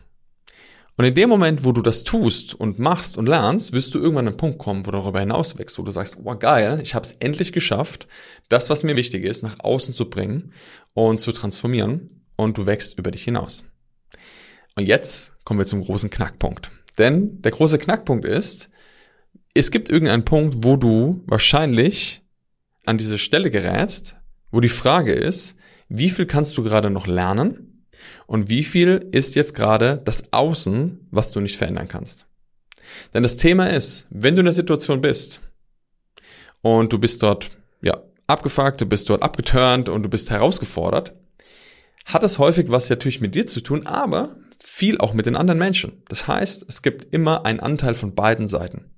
Und 0.95 1.05
in 1.05 1.15
dem 1.15 1.29
Moment, 1.29 1.63
wo 1.63 1.71
du 1.71 1.81
das 1.81 2.03
tust 2.03 2.53
und 2.53 2.77
machst 2.77 3.17
und 3.17 3.27
lernst, 3.27 3.73
wirst 3.73 3.95
du 3.95 3.99
irgendwann 3.99 4.27
an 4.27 4.33
einen 4.33 4.37
Punkt 4.37 4.59
kommen, 4.59 4.85
wo 4.85 4.91
du 4.91 4.97
darüber 4.99 5.19
hinaus 5.19 5.57
wächst, 5.57 5.79
wo 5.79 5.83
du 5.83 5.91
sagst, 5.91 6.19
oh 6.23 6.35
geil, 6.35 6.79
ich 6.83 6.93
habe 6.93 7.05
es 7.05 7.13
endlich 7.13 7.51
geschafft, 7.51 8.07
das, 8.49 8.69
was 8.69 8.83
mir 8.83 8.95
wichtig 8.95 9.23
ist, 9.23 9.41
nach 9.41 9.59
außen 9.59 9.93
zu 9.93 10.09
bringen 10.09 10.53
und 10.93 11.19
zu 11.19 11.31
transformieren 11.31 12.23
und 12.37 12.57
du 12.57 12.67
wächst 12.67 12.99
über 12.99 13.09
dich 13.09 13.23
hinaus. 13.23 13.63
Und 14.75 14.87
jetzt 14.87 15.43
kommen 15.45 15.59
wir 15.59 15.65
zum 15.65 15.83
großen 15.83 16.11
Knackpunkt. 16.11 16.69
Denn 16.99 17.41
der 17.41 17.51
große 17.51 17.79
Knackpunkt 17.79 18.25
ist, 18.25 18.69
es 19.55 19.71
gibt 19.71 19.89
irgendeinen 19.89 20.25
Punkt, 20.25 20.57
wo 20.59 20.77
du 20.77 21.23
wahrscheinlich 21.25 22.21
an 22.85 22.97
diese 22.97 23.17
Stelle 23.17 23.49
gerätst, 23.49 24.17
wo 24.53 24.61
die 24.61 24.69
Frage 24.69 25.13
ist, 25.13 25.57
wie 25.89 26.11
viel 26.11 26.27
kannst 26.27 26.55
du 26.57 26.63
gerade 26.63 26.91
noch 26.91 27.07
lernen 27.07 27.87
und 28.27 28.49
wie 28.49 28.63
viel 28.63 29.09
ist 29.11 29.33
jetzt 29.33 29.55
gerade 29.55 29.99
das 30.05 30.31
Außen, 30.31 31.07
was 31.09 31.31
du 31.31 31.41
nicht 31.41 31.57
verändern 31.57 31.87
kannst. 31.87 32.27
Denn 33.15 33.23
das 33.23 33.35
Thema 33.35 33.71
ist, 33.71 34.07
wenn 34.11 34.35
du 34.35 34.41
in 34.41 34.45
der 34.45 34.53
Situation 34.53 35.01
bist 35.01 35.41
und 36.61 36.93
du 36.93 36.99
bist 36.99 37.23
dort, 37.23 37.49
ja, 37.81 38.03
abgefuckt, 38.27 38.79
du 38.79 38.85
bist 38.85 39.09
dort 39.09 39.23
abgeturnt 39.23 39.89
und 39.89 40.03
du 40.03 40.09
bist 40.09 40.29
herausgefordert, 40.29 41.15
hat 42.05 42.21
es 42.21 42.37
häufig 42.37 42.69
was 42.69 42.91
natürlich 42.91 43.21
mit 43.21 43.33
dir 43.33 43.47
zu 43.47 43.61
tun, 43.61 43.87
aber 43.87 44.35
viel 44.59 44.99
auch 44.99 45.15
mit 45.15 45.25
den 45.25 45.35
anderen 45.35 45.57
Menschen. 45.57 46.03
Das 46.09 46.27
heißt, 46.27 46.65
es 46.69 46.83
gibt 46.83 47.11
immer 47.11 47.43
einen 47.45 47.59
Anteil 47.59 47.95
von 47.95 48.13
beiden 48.13 48.47
Seiten. 48.47 48.91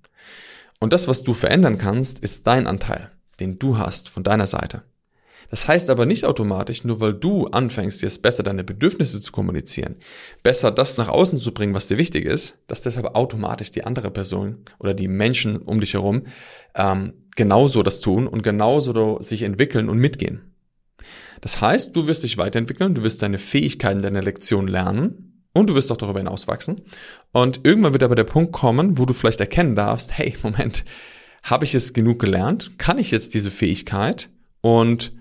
Und 0.81 0.91
das, 0.91 1.07
was 1.07 1.23
du 1.23 1.33
verändern 1.33 1.77
kannst, 1.77 2.19
ist 2.19 2.45
dein 2.45 2.67
Anteil, 2.67 3.11
den 3.39 3.57
du 3.57 3.77
hast 3.77 4.09
von 4.09 4.23
deiner 4.23 4.47
Seite. 4.47 4.83
Das 5.49 5.67
heißt 5.67 5.89
aber 5.89 6.05
nicht 6.05 6.25
automatisch, 6.25 6.83
nur 6.83 6.99
weil 6.99 7.13
du 7.13 7.47
anfängst, 7.47 8.01
jetzt 8.01 8.21
besser 8.21 8.43
deine 8.43 8.63
Bedürfnisse 8.63 9.21
zu 9.21 9.31
kommunizieren, 9.31 9.95
besser 10.43 10.71
das 10.71 10.97
nach 10.97 11.09
außen 11.09 11.39
zu 11.39 11.53
bringen, 11.53 11.73
was 11.73 11.87
dir 11.87 11.97
wichtig 11.97 12.25
ist, 12.25 12.59
dass 12.67 12.81
deshalb 12.81 13.15
automatisch 13.15 13.71
die 13.71 13.83
andere 13.83 14.11
Person 14.11 14.57
oder 14.79 14.93
die 14.93 15.07
Menschen 15.07 15.57
um 15.57 15.79
dich 15.79 15.93
herum 15.93 16.23
ähm, 16.75 17.13
genauso 17.35 17.83
das 17.83 18.01
tun 18.01 18.27
und 18.27 18.43
genauso 18.43 19.21
sich 19.21 19.43
entwickeln 19.43 19.89
und 19.89 19.97
mitgehen. 19.97 20.53
Das 21.41 21.61
heißt, 21.61 21.95
du 21.95 22.07
wirst 22.07 22.23
dich 22.23 22.37
weiterentwickeln, 22.37 22.95
du 22.95 23.03
wirst 23.03 23.21
deine 23.21 23.37
Fähigkeiten 23.37 24.01
deiner 24.01 24.21
Lektion 24.21 24.67
lernen 24.67 25.43
und 25.53 25.69
du 25.69 25.75
wirst 25.75 25.91
auch 25.91 25.97
darüber 25.97 26.19
hinaus 26.19 26.47
wachsen. 26.47 26.81
Und 27.31 27.61
irgendwann 27.63 27.93
wird 27.93 28.03
aber 28.03 28.15
der 28.15 28.23
Punkt 28.23 28.51
kommen, 28.51 28.97
wo 28.97 29.05
du 29.05 29.13
vielleicht 29.13 29.39
erkennen 29.39 29.75
darfst, 29.75 30.17
hey, 30.17 30.35
Moment, 30.43 30.85
habe 31.43 31.65
ich 31.65 31.75
es 31.75 31.93
genug 31.93 32.19
gelernt? 32.19 32.77
Kann 32.77 32.97
ich 32.97 33.11
jetzt 33.11 33.33
diese 33.33 33.51
Fähigkeit? 33.51 34.29
Und 34.61 35.13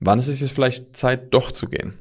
wann 0.00 0.18
ist 0.18 0.28
es 0.28 0.40
jetzt 0.40 0.52
vielleicht 0.52 0.96
Zeit, 0.96 1.32
doch 1.32 1.52
zu 1.52 1.68
gehen? 1.68 1.98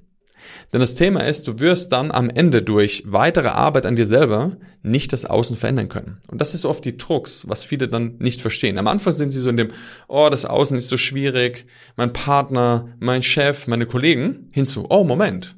Denn 0.71 0.79
das 0.79 0.95
Thema 0.95 1.21
ist, 1.21 1.47
du 1.47 1.59
wirst 1.59 1.91
dann 1.91 2.11
am 2.11 2.29
Ende 2.29 2.61
durch 2.61 3.03
weitere 3.05 3.49
Arbeit 3.49 3.85
an 3.85 3.95
dir 3.95 4.05
selber 4.05 4.57
nicht 4.81 5.13
das 5.13 5.25
Außen 5.25 5.55
verändern 5.55 5.89
können. 5.89 6.17
Und 6.29 6.41
das 6.41 6.53
ist 6.53 6.65
oft 6.65 6.83
die 6.83 6.97
Drucks, 6.97 7.47
was 7.47 7.63
viele 7.63 7.87
dann 7.87 8.15
nicht 8.19 8.41
verstehen. 8.41 8.77
Am 8.77 8.87
Anfang 8.87 9.13
sind 9.13 9.31
sie 9.31 9.39
so 9.39 9.49
in 9.49 9.57
dem, 9.57 9.69
oh, 10.07 10.29
das 10.29 10.45
Außen 10.45 10.77
ist 10.77 10.89
so 10.89 10.97
schwierig, 10.97 11.65
mein 11.95 12.13
Partner, 12.13 12.89
mein 12.99 13.23
Chef, 13.23 13.67
meine 13.67 13.85
Kollegen, 13.85 14.49
hinzu, 14.51 14.87
oh, 14.89 15.03
Moment, 15.03 15.55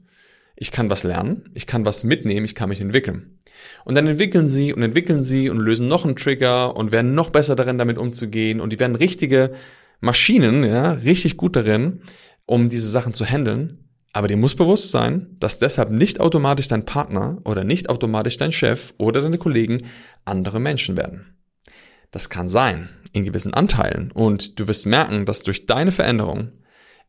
ich 0.56 0.72
kann 0.72 0.90
was 0.90 1.04
lernen, 1.04 1.50
ich 1.54 1.66
kann 1.66 1.86
was 1.86 2.04
mitnehmen, 2.04 2.46
ich 2.46 2.56
kann 2.56 2.70
mich 2.70 2.82
entwickeln. 2.82 3.40
Und 3.84 3.96
dann 3.96 4.08
entwickeln 4.08 4.48
sie 4.48 4.74
und 4.74 4.84
entwickeln 4.84 5.24
sie 5.24 5.50
und 5.50 5.58
lösen 5.58 5.88
noch 5.88 6.06
einen 6.06 6.16
Trigger 6.16 6.76
und 6.76 6.92
werden 6.92 7.16
noch 7.16 7.30
besser 7.30 7.56
darin, 7.56 7.78
damit 7.78 7.98
umzugehen 7.98 8.60
und 8.60 8.72
die 8.72 8.80
werden 8.80 8.96
richtige 8.96 9.54
Maschinen, 10.06 10.64
ja, 10.64 10.94
richtig 10.94 11.36
gut 11.36 11.56
darin, 11.56 12.02
um 12.46 12.70
diese 12.70 12.90
Sachen 12.90 13.14
zu 13.14 13.26
handeln. 13.26 13.80
Aber 14.14 14.30
dir 14.30 14.38
muss 14.38 14.56
bewusst 14.56 14.92
sein, 14.92 15.36
dass 15.40 15.60
deshalb 15.60 15.90
nicht 15.90 16.22
automatisch 16.22 16.70
dein 16.70 16.86
Partner 16.86 17.40
oder 17.44 17.66
nicht 17.66 17.90
automatisch 17.90 18.38
dein 18.38 18.54
Chef 18.54 18.94
oder 18.98 19.22
deine 19.22 19.38
Kollegen 19.38 19.80
andere 20.24 20.62
Menschen 20.62 20.96
werden. 20.96 21.36
Das 22.12 22.30
kann 22.30 22.48
sein, 22.48 22.88
in 23.12 23.26
gewissen 23.26 23.54
Anteilen. 23.54 24.12
Und 24.12 24.58
du 24.58 24.70
wirst 24.70 24.86
merken, 24.86 25.26
dass 25.26 25.44
durch 25.44 25.66
deine 25.66 25.92
Veränderung 25.92 26.52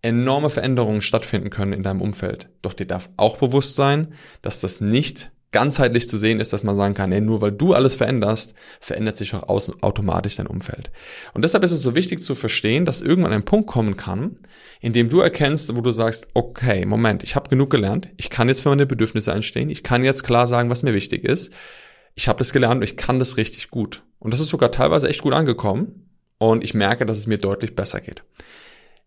enorme 0.02 0.50
Veränderungen 0.50 1.00
stattfinden 1.00 1.50
können 1.50 1.72
in 1.72 1.82
deinem 1.82 2.00
Umfeld. 2.00 2.48
Doch 2.62 2.72
dir 2.72 2.86
darf 2.86 3.10
auch 3.16 3.36
bewusst 3.36 3.76
sein, 3.76 4.08
dass 4.42 4.60
das 4.60 4.80
nicht 4.80 5.30
ganzheitlich 5.56 6.06
zu 6.06 6.18
sehen 6.18 6.38
ist, 6.38 6.52
dass 6.52 6.64
man 6.64 6.76
sagen 6.76 6.92
kann, 6.92 7.12
ey, 7.12 7.22
nur 7.22 7.40
weil 7.40 7.50
du 7.50 7.72
alles 7.72 7.96
veränderst, 7.96 8.52
verändert 8.78 9.16
sich 9.16 9.32
auch 9.32 9.68
automatisch 9.80 10.36
dein 10.36 10.46
Umfeld. 10.46 10.90
Und 11.32 11.46
deshalb 11.46 11.64
ist 11.64 11.72
es 11.72 11.80
so 11.80 11.94
wichtig 11.94 12.22
zu 12.22 12.34
verstehen, 12.34 12.84
dass 12.84 13.00
irgendwann 13.00 13.32
ein 13.32 13.46
Punkt 13.46 13.66
kommen 13.66 13.96
kann, 13.96 14.36
in 14.82 14.92
dem 14.92 15.08
du 15.08 15.20
erkennst, 15.20 15.75
wo 15.75 15.80
du 15.80 15.92
sagst, 15.92 16.28
okay, 16.34 16.84
Moment, 16.84 17.22
ich 17.22 17.36
habe 17.36 17.48
genug 17.48 17.70
gelernt, 17.70 18.10
ich 18.18 18.28
kann 18.28 18.48
jetzt 18.48 18.60
für 18.60 18.68
meine 18.68 18.84
Bedürfnisse 18.84 19.32
einstehen, 19.32 19.70
ich 19.70 19.82
kann 19.82 20.04
jetzt 20.04 20.25
klar 20.25 20.46
sagen, 20.46 20.68
was 20.68 20.82
mir 20.82 20.92
wichtig 20.92 21.25
ist, 21.25 21.54
ich 22.14 22.28
habe 22.28 22.38
das 22.38 22.52
gelernt 22.52 22.76
und 22.76 22.82
ich 22.82 22.98
kann 22.98 23.18
das 23.18 23.38
richtig 23.38 23.70
gut. 23.70 24.02
Und 24.18 24.34
das 24.34 24.40
ist 24.40 24.48
sogar 24.48 24.70
teilweise 24.70 25.08
echt 25.08 25.22
gut 25.22 25.32
angekommen 25.32 26.10
und 26.36 26.64
ich 26.64 26.75
merke, 26.75 27.06
dass 27.06 27.16
es 27.16 27.26
mir 27.26 27.38
deutlich 27.38 27.75
besser 27.75 28.02
geht. 28.02 28.25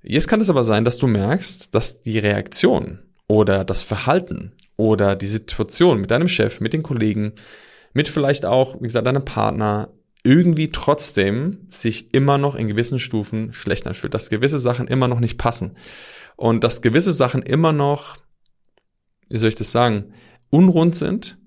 Jetzt 0.01 0.27
kann 0.27 0.41
es 0.41 0.49
aber 0.49 0.63
sein, 0.63 0.83
dass 0.83 0.97
du 0.97 1.05
merkst, 1.05 1.75
dass 1.75 2.01
die 2.01 2.17
Reaktion 2.17 3.03
oder 3.29 3.63
das 3.63 3.83
Verhalten 3.83 4.51
oder 4.75 5.15
die 5.15 5.27
Situation 5.27 6.01
mit 6.01 6.11
deinem 6.11 6.27
Chef, 6.27 6.59
mit 6.59 6.73
den 6.73 6.83
Kollegen, 6.83 7.33
mit 7.93 8.09
vielleicht 8.09 8.45
auch, 8.45 8.81
wie 8.81 8.87
gesagt, 8.87 9.07
deinem 9.07 9.23
Partner 9.23 9.89
irgendwie 10.23 10.71
trotzdem 10.71 11.67
sich 11.69 12.13
immer 12.13 12.37
noch 12.37 12.55
in 12.55 12.67
gewissen 12.67 12.99
Stufen 12.99 13.53
schlecht 13.53 13.87
anfühlt, 13.87 14.13
dass 14.13 14.29
gewisse 14.29 14.59
Sachen 14.59 14.87
immer 14.87 15.07
noch 15.07 15.19
nicht 15.19 15.37
passen 15.37 15.77
und 16.35 16.63
dass 16.63 16.81
gewisse 16.81 17.13
Sachen 17.13 17.43
immer 17.43 17.71
noch, 17.71 18.17
wie 19.29 19.37
soll 19.37 19.49
ich 19.49 19.55
das 19.55 19.71
sagen, 19.71 20.11
unrund 20.49 20.95
sind 20.95 21.37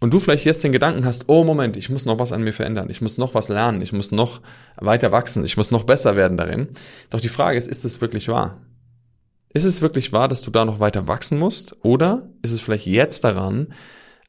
und 0.00 0.12
du 0.12 0.18
vielleicht 0.18 0.46
jetzt 0.46 0.64
den 0.64 0.72
Gedanken 0.72 1.04
hast, 1.04 1.28
oh 1.28 1.44
Moment, 1.44 1.76
ich 1.76 1.90
muss 1.90 2.06
noch 2.06 2.18
was 2.18 2.32
an 2.32 2.42
mir 2.42 2.54
verändern, 2.54 2.88
ich 2.90 3.02
muss 3.02 3.18
noch 3.18 3.34
was 3.34 3.50
lernen, 3.50 3.82
ich 3.82 3.92
muss 3.92 4.10
noch 4.12 4.40
weiter 4.76 5.12
wachsen, 5.12 5.44
ich 5.44 5.58
muss 5.58 5.70
noch 5.70 5.84
besser 5.84 6.16
werden 6.16 6.38
darin. 6.38 6.68
Doch 7.10 7.20
die 7.20 7.28
Frage 7.28 7.58
ist, 7.58 7.68
ist 7.68 7.84
es 7.84 8.00
wirklich 8.00 8.28
wahr? 8.28 8.60
Ist 9.54 9.64
es 9.64 9.82
wirklich 9.82 10.12
wahr, 10.12 10.28
dass 10.28 10.42
du 10.42 10.50
da 10.50 10.64
noch 10.64 10.80
weiter 10.80 11.08
wachsen 11.08 11.38
musst? 11.38 11.76
Oder 11.84 12.26
ist 12.42 12.52
es 12.52 12.60
vielleicht 12.60 12.86
jetzt 12.86 13.24
daran, 13.24 13.68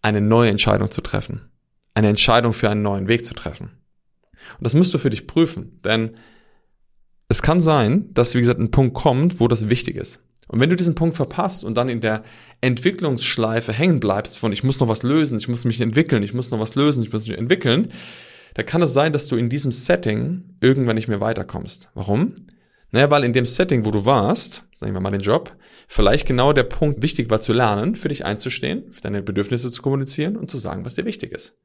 eine 0.02 0.22
neue 0.22 0.50
Entscheidung 0.50 0.92
zu 0.92 1.02
treffen? 1.02 1.50
Eine 1.94 2.10
Entscheidung 2.10 2.54
für 2.54 2.70
einen 2.70 2.82
neuen 2.82 3.08
Weg 3.08 3.26
zu 3.26 3.34
treffen? 3.34 3.72
Und 4.58 4.66
das 4.66 4.74
musst 4.74 4.94
du 4.94 4.98
für 4.98 5.10
dich 5.10 5.28
prüfen, 5.28 5.80
denn 5.86 6.12
es 7.30 7.42
kann 7.42 7.62
sein, 7.62 8.14
dass, 8.14 8.36
wie 8.36 8.42
gesagt, 8.42 8.60
ein 8.60 8.72
Punkt 8.72 8.94
kommt, 8.94 9.40
wo 9.40 9.48
das 9.48 9.70
wichtig 9.70 9.96
ist. 9.96 10.22
Und 10.48 10.60
wenn 10.60 10.70
du 10.70 10.76
diesen 10.76 10.96
Punkt 10.96 11.16
verpasst 11.16 11.64
und 11.64 11.76
dann 11.76 11.88
in 11.88 12.02
der 12.02 12.24
Entwicklungsschleife 12.62 13.72
hängen 13.72 14.00
bleibst 14.00 14.38
von 14.38 14.52
ich 14.52 14.64
muss 14.64 14.80
noch 14.80 14.90
was 14.90 15.04
lösen, 15.04 15.38
ich 15.38 15.48
muss 15.48 15.64
mich 15.64 15.80
entwickeln, 15.80 16.22
ich 16.22 16.34
muss 16.34 16.52
noch 16.52 16.60
was 16.60 16.76
lösen, 16.76 17.02
ich 17.02 17.14
muss 17.14 17.28
mich 17.28 17.38
entwickeln, 17.38 17.88
da 18.54 18.64
kann 18.64 18.82
es 18.82 18.94
sein, 18.94 19.14
dass 19.14 19.28
du 19.28 19.36
in 19.36 19.50
diesem 19.50 19.72
Setting 19.72 20.44
irgendwann 20.62 20.96
nicht 20.96 21.08
mehr 21.08 21.22
weiterkommst. 21.22 21.92
Warum? 21.96 22.36
Naja, 22.94 23.10
weil 23.10 23.24
in 23.24 23.34
dem 23.34 23.48
Setting, 23.48 23.86
wo 23.86 23.92
du 23.92 24.06
warst, 24.06 24.66
sagen 24.76 24.94
wir 24.94 25.02
mal 25.02 25.10
den 25.10 25.22
Job, 25.22 25.58
vielleicht 25.88 26.28
genau 26.28 26.54
der 26.54 26.64
Punkt 26.64 27.02
wichtig 27.02 27.32
war 27.32 27.42
zu 27.42 27.52
lernen, 27.52 27.96
für 27.96 28.08
dich 28.08 28.24
einzustehen, 28.24 28.94
für 28.94 29.02
deine 29.02 29.24
Bedürfnisse 29.24 29.72
zu 29.72 29.82
kommunizieren 29.82 30.38
und 30.38 30.52
zu 30.52 30.60
sagen, 30.60 30.86
was 30.86 30.94
dir 30.94 31.04
wichtig 31.04 31.32
ist. 31.32 31.56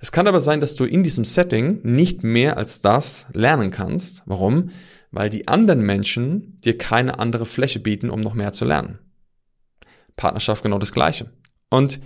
Es 0.00 0.12
kann 0.12 0.26
aber 0.28 0.42
sein, 0.42 0.60
dass 0.60 0.76
du 0.76 0.84
in 0.84 1.02
diesem 1.02 1.24
Setting 1.24 1.80
nicht 1.82 2.22
mehr 2.24 2.58
als 2.58 2.82
das 2.82 3.26
lernen 3.32 3.70
kannst. 3.70 4.22
Warum? 4.26 4.68
Weil 5.10 5.30
die 5.30 5.48
anderen 5.48 5.80
Menschen 5.80 6.60
dir 6.60 6.76
keine 6.76 7.18
andere 7.18 7.46
Fläche 7.46 7.80
bieten, 7.80 8.10
um 8.10 8.20
noch 8.20 8.34
mehr 8.34 8.52
zu 8.52 8.66
lernen. 8.66 8.98
Partnerschaft 10.16 10.62
genau 10.62 10.78
das 10.78 10.92
Gleiche. 10.92 11.30
Und 11.70 12.00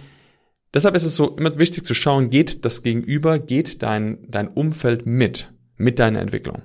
deshalb 0.72 0.94
ist 0.94 1.04
es 1.04 1.16
so 1.16 1.36
immer 1.36 1.52
wichtig 1.58 1.84
zu 1.84 1.92
schauen, 1.92 2.30
geht 2.30 2.64
das 2.64 2.84
Gegenüber, 2.84 3.40
geht 3.40 3.82
dein, 3.82 4.18
dein 4.28 4.46
Umfeld 4.46 5.06
mit, 5.06 5.52
mit 5.76 5.98
deiner 5.98 6.20
Entwicklung. 6.20 6.62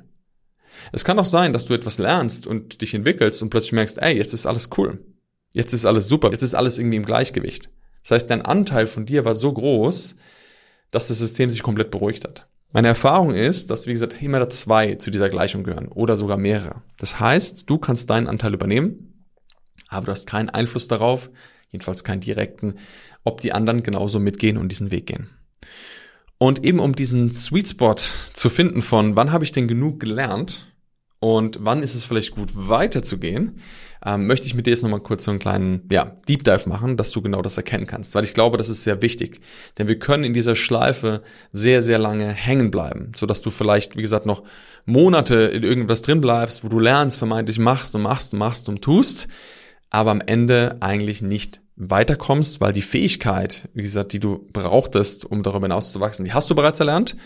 Es 0.92 1.04
kann 1.04 1.20
auch 1.20 1.26
sein, 1.26 1.54
dass 1.54 1.66
du 1.66 1.74
etwas 1.74 1.98
lernst 1.98 2.48
und 2.48 2.82
dich 2.82 2.94
entwickelst 2.94 3.42
und 3.42 3.50
plötzlich 3.50 3.74
merkst, 3.74 3.98
ey, 4.00 4.16
jetzt 4.16 4.34
ist 4.34 4.46
alles 4.46 4.70
cool. 4.78 5.04
Jetzt 5.52 5.74
ist 5.74 5.86
alles 5.86 6.08
super. 6.08 6.32
Jetzt 6.32 6.44
ist 6.44 6.54
alles 6.54 6.78
irgendwie 6.78 6.98
im 6.98 7.06
Gleichgewicht. 7.06 7.70
Das 8.04 8.12
heißt, 8.12 8.30
dein 8.30 8.44
Anteil 8.44 8.88
von 8.88 9.06
dir 9.06 9.26
war 9.26 9.36
so 9.36 9.52
groß, 9.52 10.16
dass 10.92 11.08
das 11.08 11.20
System 11.20 11.50
sich 11.50 11.64
komplett 11.64 11.92
beruhigt 11.92 12.24
hat. 12.24 12.48
Meine 12.72 12.88
Erfahrung 12.88 13.34
ist, 13.34 13.72
dass, 13.72 13.88
wie 13.88 13.94
gesagt, 13.94 14.22
immer 14.22 14.48
zwei 14.50 14.96
zu 14.96 15.10
dieser 15.10 15.30
Gleichung 15.30 15.64
gehören 15.64 15.88
oder 15.88 16.18
sogar 16.18 16.38
mehrere. 16.38 16.84
Das 16.98 17.20
heißt, 17.20 17.68
du 17.68 17.80
kannst 17.80 18.10
deinen 18.10 18.28
Anteil 18.28 18.54
übernehmen, 18.54 19.26
aber 19.88 20.08
du 20.08 20.12
hast 20.12 20.28
keinen 20.28 20.50
Einfluss 20.50 20.88
darauf, 20.88 21.32
jedenfalls 21.72 22.04
keinen 22.04 22.22
direkten, 22.22 22.76
ob 23.24 23.42
die 23.42 23.54
anderen 23.54 23.82
genauso 23.82 24.20
mitgehen 24.20 24.58
und 24.58 24.70
diesen 24.70 24.92
Weg 24.92 25.08
gehen. 25.08 25.30
Und 26.38 26.64
eben 26.64 26.80
um 26.80 26.96
diesen 26.96 27.32
Sweet 27.32 27.70
Spot 27.70 27.96
zu 27.96 28.50
finden 28.50 28.82
von 28.82 29.16
wann 29.16 29.32
habe 29.32 29.44
ich 29.44 29.52
denn 29.52 29.68
genug 29.68 30.00
gelernt 30.00 30.69
und 31.20 31.60
wann 31.62 31.84
ist 31.84 31.96
es 31.96 32.04
vielleicht 32.04 32.32
gut 32.32 32.52
weiterzugehen, 32.54 33.60
ähm, 34.06 34.28
möchte 34.28 34.48
ich 34.48 34.54
mit 34.54 34.66
dir 34.66 34.72
jetzt 34.72 34.84
nochmal 34.84 35.02
kurz 35.02 35.26
so 35.26 35.32
einen 35.32 35.40
kleinen 35.40 35.88
ja, 35.92 36.16
Deep 36.28 36.46
Dive 36.46 36.70
machen, 36.70 36.96
dass 36.96 37.12
du 37.12 37.22
genau 37.22 37.42
das 37.42 37.58
erkennen 37.58 37.86
kannst. 37.86 38.16
Weil 38.16 38.24
ich 38.24 38.34
glaube, 38.34 38.58
das 38.58 38.70
ist 38.70 38.84
sehr 38.84 39.02
wichtig. 39.02 39.42
Denn 39.78 39.90
wir 39.90 40.00
können 40.00 40.24
in 40.24 40.34
dieser 40.34 40.56
Schleife 40.56 41.22
sehr, 41.52 41.82
sehr 41.82 42.00
lange 42.00 42.30
hängen 42.30 42.72
bleiben, 42.72 43.12
sodass 43.16 43.42
du 43.42 43.50
vielleicht, 43.50 43.98
wie 43.98 44.02
gesagt, 44.02 44.26
noch 44.26 44.44
Monate 44.86 45.36
in 45.36 45.64
irgendwas 45.64 46.02
drin 46.02 46.22
bleibst, 46.22 46.64
wo 46.64 46.70
du 46.70 46.80
lernst, 46.80 47.18
vermeintlich 47.18 47.60
machst 47.60 47.94
und 47.96 48.02
machst 48.04 48.32
und 48.32 48.40
machst 48.40 48.70
und 48.70 48.82
tust, 48.82 49.28
aber 49.90 50.12
am 50.12 50.22
Ende 50.26 50.78
eigentlich 50.80 51.22
nicht 51.22 51.62
weiterkommst, 51.76 52.62
weil 52.62 52.74
die 52.74 52.82
Fähigkeit, 52.82 53.68
wie 53.74 53.82
gesagt, 53.82 54.14
die 54.14 54.20
du 54.20 54.48
brauchtest, 54.54 55.26
um 55.26 55.44
darüber 55.44 55.66
hinaus 55.66 55.92
zu 55.92 56.00
wachsen, 56.00 56.24
die 56.24 56.34
hast 56.34 56.50
du 56.50 56.56
bereits 56.56 56.80
erlernt. 56.80 57.18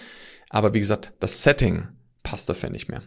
Aber 0.49 0.73
wie 0.73 0.79
gesagt, 0.79 1.13
das 1.19 1.43
Setting 1.43 1.87
passt 2.21 2.49
dafür 2.49 2.69
nicht 2.69 2.87
mehr. 2.87 3.01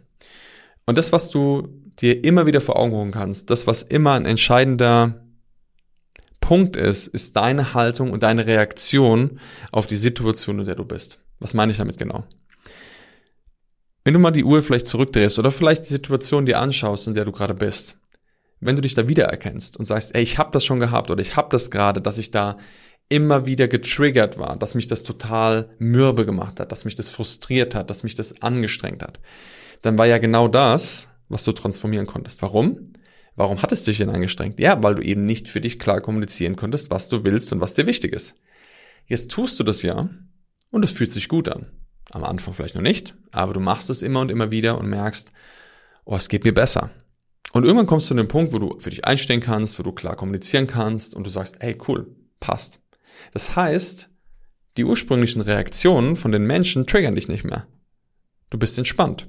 Und 0.87 0.97
das, 0.97 1.12
was 1.12 1.31
du 1.31 1.69
dir 2.00 2.25
immer 2.25 2.47
wieder 2.47 2.61
vor 2.61 2.78
Augen 2.78 2.93
holen 2.93 3.11
kannst, 3.11 3.50
das, 3.50 3.66
was 3.66 3.83
immer 3.83 4.12
ein 4.12 4.25
entscheidender 4.25 5.26
Punkt 6.40 6.76
ist, 6.76 7.09
ist 7.09 7.35
deine 7.35 7.75
Haltung 7.75 8.12
und 8.12 8.23
deine 8.23 8.47
Reaktion 8.47 9.40
auf 9.73 9.87
die 9.87 9.97
Situation, 9.97 10.61
in 10.61 10.66
der 10.66 10.76
du 10.76 10.85
bist. 10.85 11.19
Was 11.40 11.55
meine 11.55 11.73
ich 11.73 11.78
damit 11.78 11.99
genau? 11.99 12.25
Wenn 14.05 14.14
du 14.14 14.21
mal 14.21 14.31
die 14.31 14.45
Uhr 14.45 14.62
vielleicht 14.62 14.87
zurückdrehst 14.87 15.40
oder 15.40 15.50
vielleicht 15.50 15.83
die 15.83 15.93
Situation 15.93 16.47
dir 16.47 16.61
anschaust, 16.61 17.09
in 17.09 17.14
der 17.14 17.25
du 17.25 17.33
gerade 17.33 17.55
bist, 17.55 17.99
wenn 18.61 18.76
du 18.76 18.83
dich 18.83 18.95
da 18.95 19.09
wiedererkennst 19.09 19.76
und 19.76 19.85
sagst, 19.85 20.14
ey, 20.14 20.23
ich 20.23 20.38
habe 20.38 20.52
das 20.52 20.64
schon 20.64 20.78
gehabt 20.78 21.11
oder 21.11 21.21
ich 21.21 21.35
habe 21.35 21.49
das 21.50 21.73
gerade, 21.73 22.00
dass 22.00 22.16
ich 22.16 22.31
da 22.31 22.57
immer 23.08 23.46
wieder 23.46 23.68
getriggert 23.68 24.38
war, 24.38 24.56
dass 24.56 24.75
mich 24.75 24.86
das 24.86 25.02
total 25.02 25.70
mürbe 25.78 26.26
gemacht 26.26 26.58
hat, 26.58 26.72
dass 26.72 26.84
mich 26.84 26.96
das 26.96 27.08
frustriert 27.08 27.75
hat, 27.75 27.90
dass 27.90 28.02
mich 28.02 28.14
das 28.14 28.42
angestrengt 28.42 29.02
hat, 29.02 29.20
dann 29.82 29.96
war 29.96 30.06
ja 30.06 30.18
genau 30.18 30.48
das, 30.48 31.10
was 31.28 31.44
du 31.44 31.52
transformieren 31.52 32.06
konntest. 32.06 32.42
Warum? 32.42 32.92
Warum 33.36 33.62
hat 33.62 33.70
es 33.70 33.84
dich 33.84 33.98
denn 33.98 34.10
angestrengt? 34.10 34.58
Ja, 34.58 34.82
weil 34.82 34.94
du 34.94 35.02
eben 35.02 35.26
nicht 35.26 35.48
für 35.48 35.60
dich 35.60 35.78
klar 35.78 36.00
kommunizieren 36.00 36.56
konntest, 36.56 36.90
was 36.90 37.08
du 37.08 37.25
willst 37.25 37.52
und 37.52 37.60
was 37.60 37.75
dir 37.75 37.86
wichtig 37.86 38.12
ist. 38.12 38.34
Jetzt 39.06 39.30
tust 39.30 39.60
du 39.60 39.64
das 39.64 39.82
ja 39.82 40.08
und 40.70 40.84
es 40.84 40.92
fühlt 40.92 41.10
sich 41.10 41.28
gut 41.28 41.48
an. 41.48 41.66
Am 42.10 42.25
Anfang 42.25 42.54
vielleicht 42.54 42.75
noch 42.75 42.82
nicht, 42.82 43.14
aber 43.32 43.52
du 43.52 43.60
machst 43.60 43.90
es 43.90 44.02
immer 44.02 44.20
und 44.20 44.30
immer 44.30 44.50
wieder 44.50 44.78
und 44.78 44.88
merkst, 44.88 45.32
oh, 46.04 46.16
es 46.16 46.28
geht 46.28 46.44
mir 46.44 46.54
besser. 46.54 46.90
Und 47.52 47.64
irgendwann 47.64 47.86
kommst 47.86 48.06
du 48.06 48.08
zu 48.08 48.14
dem 48.14 48.28
Punkt, 48.28 48.52
wo 48.52 48.58
du 48.58 48.80
für 48.80 48.90
dich 48.90 49.04
einstehen 49.04 49.40
kannst, 49.40 49.78
wo 49.78 49.82
du 49.82 49.92
klar 49.92 50.16
kommunizieren 50.16 50.66
kannst 50.66 51.14
und 51.14 51.26
du 51.26 51.30
sagst, 51.30 51.56
hey, 51.60 51.76
cool, 51.86 52.16
passt. 52.40 52.80
Das 53.32 53.56
heißt, 53.56 54.11
die 54.76 54.85
ursprünglichen 54.85 55.40
Reaktionen 55.40 56.16
von 56.16 56.32
den 56.32 56.44
Menschen 56.44 56.87
triggern 56.87 57.14
dich 57.14 57.28
nicht 57.28 57.44
mehr. 57.44 57.66
Du 58.50 58.58
bist 58.58 58.76
entspannt. 58.78 59.28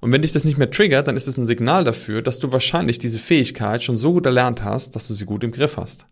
Und 0.00 0.12
wenn 0.12 0.22
dich 0.22 0.32
das 0.32 0.44
nicht 0.44 0.58
mehr 0.58 0.70
triggert, 0.70 1.08
dann 1.08 1.16
ist 1.16 1.26
es 1.26 1.36
ein 1.36 1.46
Signal 1.46 1.84
dafür, 1.84 2.22
dass 2.22 2.38
du 2.38 2.52
wahrscheinlich 2.52 2.98
diese 2.98 3.18
Fähigkeit 3.18 3.82
schon 3.82 3.96
so 3.96 4.12
gut 4.12 4.26
erlernt 4.26 4.62
hast, 4.62 4.94
dass 4.94 5.08
du 5.08 5.14
sie 5.14 5.24
gut 5.24 5.42
im 5.44 5.50
Griff 5.50 5.76
hast. 5.76 6.06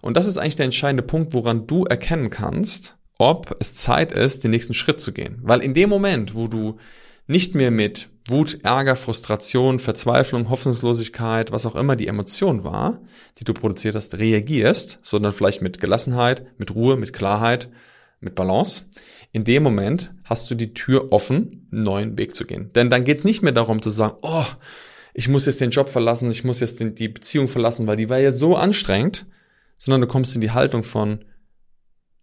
Und 0.00 0.16
das 0.16 0.26
ist 0.26 0.36
eigentlich 0.36 0.56
der 0.56 0.64
entscheidende 0.64 1.04
Punkt, 1.04 1.32
woran 1.32 1.66
du 1.66 1.84
erkennen 1.84 2.28
kannst, 2.28 2.96
ob 3.18 3.56
es 3.60 3.76
Zeit 3.76 4.10
ist, 4.10 4.42
den 4.42 4.50
nächsten 4.50 4.74
Schritt 4.74 5.00
zu 5.00 5.12
gehen. 5.12 5.38
Weil 5.42 5.60
in 5.60 5.74
dem 5.74 5.88
Moment, 5.88 6.34
wo 6.34 6.48
du 6.48 6.78
nicht 7.26 7.54
mehr 7.54 7.70
mit 7.70 8.08
Wut, 8.28 8.60
Ärger, 8.62 8.94
Frustration, 8.94 9.78
Verzweiflung, 9.78 10.48
Hoffnungslosigkeit, 10.48 11.50
was 11.50 11.66
auch 11.66 11.74
immer 11.74 11.96
die 11.96 12.06
Emotion 12.06 12.62
war, 12.62 13.00
die 13.38 13.44
du 13.44 13.52
produziert 13.52 13.96
hast, 13.96 14.16
reagierst, 14.16 15.00
sondern 15.02 15.32
vielleicht 15.32 15.60
mit 15.60 15.80
Gelassenheit, 15.80 16.46
mit 16.58 16.74
Ruhe, 16.74 16.96
mit 16.96 17.12
Klarheit, 17.12 17.68
mit 18.20 18.36
Balance. 18.36 18.84
In 19.32 19.44
dem 19.44 19.64
Moment 19.64 20.14
hast 20.24 20.50
du 20.50 20.54
die 20.54 20.72
Tür 20.72 21.10
offen, 21.10 21.68
einen 21.72 21.82
neuen 21.82 22.18
Weg 22.18 22.34
zu 22.34 22.46
gehen. 22.46 22.70
Denn 22.74 22.90
dann 22.90 23.04
geht 23.04 23.18
es 23.18 23.24
nicht 23.24 23.42
mehr 23.42 23.52
darum 23.52 23.82
zu 23.82 23.90
sagen, 23.90 24.16
oh, 24.22 24.46
ich 25.14 25.28
muss 25.28 25.46
jetzt 25.46 25.60
den 25.60 25.70
Job 25.70 25.88
verlassen, 25.88 26.30
ich 26.30 26.44
muss 26.44 26.60
jetzt 26.60 26.80
die 26.80 27.08
Beziehung 27.08 27.48
verlassen, 27.48 27.86
weil 27.86 27.96
die 27.96 28.08
war 28.08 28.18
ja 28.18 28.30
so 28.30 28.56
anstrengend, 28.56 29.26
sondern 29.74 30.00
du 30.00 30.06
kommst 30.06 30.34
in 30.34 30.40
die 30.40 30.52
Haltung 30.52 30.84
von, 30.84 31.24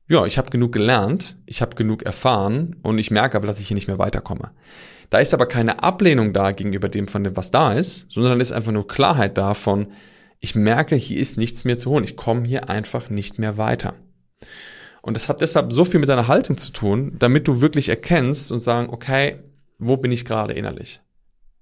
ja, 0.10 0.26
ich 0.26 0.38
habe 0.38 0.50
genug 0.50 0.74
gelernt, 0.74 1.38
ich 1.46 1.62
habe 1.62 1.76
genug 1.76 2.04
erfahren 2.04 2.76
und 2.82 2.98
ich 2.98 3.12
merke 3.12 3.38
aber, 3.38 3.48
dass 3.48 3.60
ich 3.60 3.68
hier 3.68 3.76
nicht 3.76 3.88
mehr 3.88 4.00
weiterkomme. 4.00 4.52
Da 5.10 5.20
ist 5.20 5.34
aber 5.34 5.46
keine 5.46 5.84
Ablehnung 5.84 6.34
da 6.34 6.52
gegenüber 6.52 6.90
dem, 6.90 7.08
von 7.08 7.24
dem, 7.24 7.38
was 7.38 7.52
da 7.52 7.74
ist, 7.74 8.08
sondern 8.12 8.42
ist 8.42 8.52
einfach 8.52 8.72
nur 8.72 8.88
Klarheit 8.88 9.38
davon, 9.38 9.88
ich 10.40 10.56
merke, 10.56 10.96
hier 10.96 11.20
ist 11.20 11.38
nichts 11.38 11.66
mehr 11.66 11.78
zu 11.78 11.90
holen. 11.90 12.04
Ich 12.04 12.16
komme 12.16 12.48
hier 12.48 12.70
einfach 12.70 13.10
nicht 13.10 13.40
mehr 13.40 13.58
weiter. 13.58 13.96
Und 15.02 15.16
das 15.16 15.30
hat 15.30 15.42
deshalb 15.42 15.72
so 15.72 15.86
viel 15.86 16.00
mit 16.00 16.10
deiner 16.10 16.28
Haltung 16.28 16.58
zu 16.58 16.72
tun, 16.72 17.16
damit 17.20 17.48
du 17.48 17.62
wirklich 17.62 17.90
erkennst 17.90 18.52
und 18.52 18.60
sagen, 18.60 18.90
okay, 18.90 19.40
wo 19.78 19.98
bin 19.98 20.12
ich 20.12 20.26
gerade 20.26 20.54
innerlich? 20.54 21.02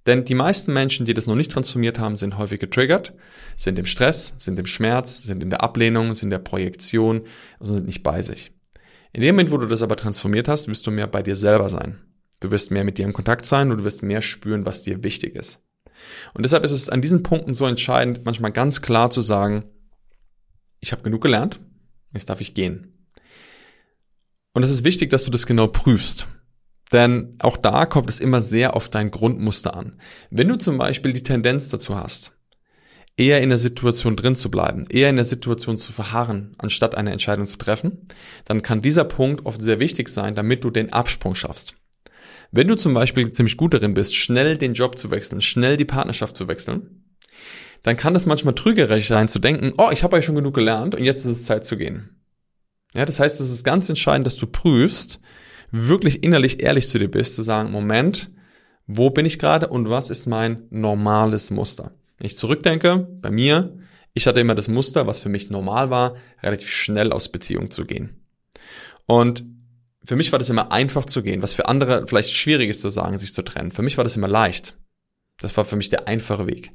Denn 0.07 0.23
die 0.23 0.35
meisten 0.35 0.73
Menschen, 0.73 1.05
die 1.05 1.13
das 1.13 1.27
noch 1.27 1.35
nicht 1.35 1.51
transformiert 1.51 1.99
haben, 1.99 2.15
sind 2.15 2.37
häufig 2.37 2.61
getriggert, 2.61 3.13
sind 3.57 3.77
im 3.77 3.85
Stress, 3.85 4.35
sind 4.37 4.57
im 4.57 4.65
Schmerz, 4.65 5.23
sind 5.23 5.43
in 5.43 5.49
der 5.49 5.61
Ablehnung, 5.61 6.15
sind 6.15 6.27
in 6.27 6.31
der 6.31 6.39
Projektion 6.39 7.23
und 7.59 7.67
sind 7.67 7.85
nicht 7.85 8.03
bei 8.03 8.21
sich. 8.21 8.53
In 9.11 9.21
dem 9.21 9.35
Moment, 9.35 9.51
wo 9.51 9.57
du 9.57 9.67
das 9.67 9.83
aber 9.83 9.97
transformiert 9.97 10.47
hast, 10.47 10.69
wirst 10.69 10.87
du 10.87 10.91
mehr 10.91 11.07
bei 11.07 11.21
dir 11.21 11.35
selber 11.35 11.67
sein. 11.67 11.99
Du 12.39 12.51
wirst 12.51 12.71
mehr 12.71 12.85
mit 12.85 12.97
dir 12.97 13.05
in 13.05 13.13
Kontakt 13.13 13.45
sein 13.45 13.69
und 13.69 13.79
du 13.79 13.83
wirst 13.83 14.01
mehr 14.01 14.21
spüren, 14.21 14.65
was 14.65 14.81
dir 14.81 15.03
wichtig 15.03 15.35
ist. 15.35 15.65
Und 16.33 16.43
deshalb 16.43 16.63
ist 16.63 16.71
es 16.71 16.87
an 16.87 17.01
diesen 17.01 17.23
Punkten 17.23 17.53
so 17.53 17.65
entscheidend, 17.65 18.21
manchmal 18.23 18.51
ganz 18.51 18.81
klar 18.81 19.09
zu 19.09 19.21
sagen, 19.21 19.65
ich 20.79 20.91
habe 20.93 21.01
genug 21.01 21.21
gelernt, 21.21 21.59
jetzt 22.13 22.29
darf 22.29 22.39
ich 22.39 22.53
gehen. 22.53 23.09
Und 24.53 24.63
es 24.63 24.71
ist 24.71 24.85
wichtig, 24.85 25.09
dass 25.09 25.23
du 25.23 25.31
das 25.31 25.45
genau 25.45 25.67
prüfst. 25.67 26.27
Denn 26.91 27.35
auch 27.39 27.57
da 27.57 27.85
kommt 27.85 28.09
es 28.09 28.19
immer 28.19 28.41
sehr 28.41 28.75
auf 28.75 28.89
dein 28.89 29.11
Grundmuster 29.11 29.75
an. 29.75 29.99
Wenn 30.29 30.47
du 30.47 30.57
zum 30.57 30.77
Beispiel 30.77 31.13
die 31.13 31.23
Tendenz 31.23 31.69
dazu 31.69 31.97
hast, 31.97 32.37
eher 33.17 33.41
in 33.41 33.49
der 33.49 33.57
Situation 33.57 34.15
drin 34.15 34.35
zu 34.35 34.49
bleiben, 34.49 34.85
eher 34.89 35.09
in 35.09 35.15
der 35.15 35.25
Situation 35.25 35.77
zu 35.77 35.91
verharren, 35.91 36.55
anstatt 36.59 36.95
eine 36.95 37.11
Entscheidung 37.11 37.47
zu 37.47 37.57
treffen, 37.57 38.07
dann 38.45 38.61
kann 38.61 38.81
dieser 38.81 39.03
Punkt 39.03 39.45
oft 39.45 39.61
sehr 39.61 39.79
wichtig 39.79 40.09
sein, 40.09 40.35
damit 40.35 40.63
du 40.63 40.69
den 40.69 40.93
Absprung 40.93 41.35
schaffst. 41.35 41.73
Wenn 42.51 42.67
du 42.67 42.75
zum 42.75 42.93
Beispiel 42.93 43.31
ziemlich 43.31 43.57
gut 43.57 43.73
darin 43.73 43.93
bist, 43.93 44.15
schnell 44.15 44.57
den 44.57 44.73
Job 44.73 44.97
zu 44.97 45.11
wechseln, 45.11 45.41
schnell 45.41 45.75
die 45.75 45.85
Partnerschaft 45.85 46.37
zu 46.37 46.47
wechseln, 46.47 47.03
dann 47.83 47.97
kann 47.97 48.13
das 48.13 48.25
manchmal 48.25 48.55
trügerisch 48.55 49.07
sein 49.07 49.27
zu 49.27 49.39
denken, 49.39 49.73
oh, 49.77 49.89
ich 49.91 50.03
habe 50.03 50.15
ja 50.15 50.21
schon 50.21 50.35
genug 50.35 50.53
gelernt 50.53 50.95
und 50.95 51.03
jetzt 51.03 51.25
ist 51.25 51.39
es 51.39 51.45
Zeit 51.45 51.65
zu 51.65 51.77
gehen. 51.77 52.21
Ja, 52.93 53.05
das 53.05 53.19
heißt, 53.19 53.41
es 53.41 53.51
ist 53.51 53.63
ganz 53.63 53.89
entscheidend, 53.89 54.25
dass 54.25 54.37
du 54.37 54.47
prüfst, 54.47 55.19
wirklich 55.71 56.23
innerlich 56.23 56.61
ehrlich 56.61 56.89
zu 56.89 56.99
dir 56.99 57.09
bist, 57.09 57.35
zu 57.35 57.41
sagen, 57.41 57.71
Moment, 57.71 58.31
wo 58.85 59.09
bin 59.09 59.25
ich 59.25 59.39
gerade 59.39 59.67
und 59.67 59.89
was 59.89 60.09
ist 60.09 60.25
mein 60.25 60.63
normales 60.69 61.51
Muster? 61.51 61.91
Wenn 62.17 62.27
ich 62.27 62.37
zurückdenke, 62.37 63.07
bei 63.21 63.29
mir, 63.29 63.77
ich 64.13 64.27
hatte 64.27 64.39
immer 64.39 64.55
das 64.55 64.67
Muster, 64.67 65.07
was 65.07 65.19
für 65.19 65.29
mich 65.29 65.49
normal 65.49 65.89
war, 65.89 66.15
relativ 66.41 66.69
schnell 66.69 67.11
aus 67.11 67.31
Beziehung 67.31 67.69
zu 67.69 67.85
gehen. 67.85 68.25
Und 69.05 69.43
für 70.03 70.15
mich 70.15 70.31
war 70.31 70.39
das 70.39 70.49
immer 70.49 70.71
einfach 70.71 71.05
zu 71.05 71.21
gehen, 71.21 71.43
was 71.43 71.53
für 71.53 71.67
andere 71.67 72.07
vielleicht 72.07 72.31
schwierig 72.31 72.69
ist 72.69 72.81
zu 72.81 72.89
sagen, 72.89 73.17
sich 73.17 73.33
zu 73.33 73.43
trennen. 73.43 73.71
Für 73.71 73.81
mich 73.83 73.97
war 73.97 74.03
das 74.03 74.15
immer 74.15 74.27
leicht. 74.27 74.77
Das 75.39 75.55
war 75.57 75.65
für 75.65 75.75
mich 75.75 75.89
der 75.89 76.07
einfache 76.07 76.47
Weg. 76.47 76.71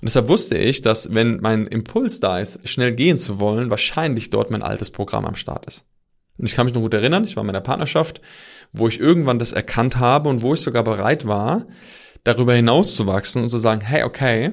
Und 0.00 0.02
deshalb 0.02 0.28
wusste 0.28 0.58
ich, 0.58 0.82
dass 0.82 1.14
wenn 1.14 1.40
mein 1.40 1.66
Impuls 1.66 2.20
da 2.20 2.40
ist, 2.40 2.68
schnell 2.68 2.92
gehen 2.92 3.18
zu 3.18 3.40
wollen, 3.40 3.70
wahrscheinlich 3.70 4.30
dort 4.30 4.50
mein 4.50 4.62
altes 4.62 4.90
Programm 4.90 5.24
am 5.24 5.36
Start 5.36 5.64
ist. 5.66 5.86
Und 6.38 6.46
ich 6.46 6.54
kann 6.54 6.66
mich 6.66 6.74
noch 6.74 6.82
gut 6.82 6.94
erinnern, 6.94 7.24
ich 7.24 7.36
war 7.36 7.42
in 7.42 7.46
meiner 7.46 7.60
Partnerschaft, 7.60 8.20
wo 8.72 8.88
ich 8.88 9.00
irgendwann 9.00 9.38
das 9.38 9.52
erkannt 9.52 9.98
habe 9.98 10.28
und 10.28 10.42
wo 10.42 10.54
ich 10.54 10.60
sogar 10.60 10.84
bereit 10.84 11.26
war, 11.26 11.66
darüber 12.24 12.54
hinaus 12.54 12.96
zu 12.96 13.06
wachsen 13.06 13.44
und 13.44 13.50
zu 13.50 13.58
sagen, 13.58 13.80
hey, 13.80 14.02
okay, 14.02 14.52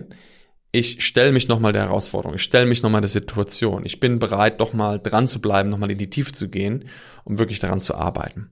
ich 0.72 1.06
stelle 1.06 1.32
mich 1.32 1.48
nochmal 1.48 1.74
der 1.74 1.84
Herausforderung, 1.84 2.36
ich 2.36 2.42
stelle 2.42 2.66
mich 2.66 2.82
nochmal 2.82 3.02
der 3.02 3.10
Situation, 3.10 3.86
ich 3.86 4.00
bin 4.00 4.20
bereit, 4.20 4.60
doch 4.60 4.74
mal 4.74 5.00
dran 5.00 5.28
zu 5.28 5.40
bleiben, 5.40 5.70
nochmal 5.70 5.92
in 5.92 6.00
die 6.00 6.10
Tiefe 6.10 6.32
zu 6.32 6.50
gehen, 6.50 6.86
um 7.26 7.38
wirklich 7.38 7.60
daran 7.60 7.82
zu 7.82 7.96
arbeiten. 7.96 8.50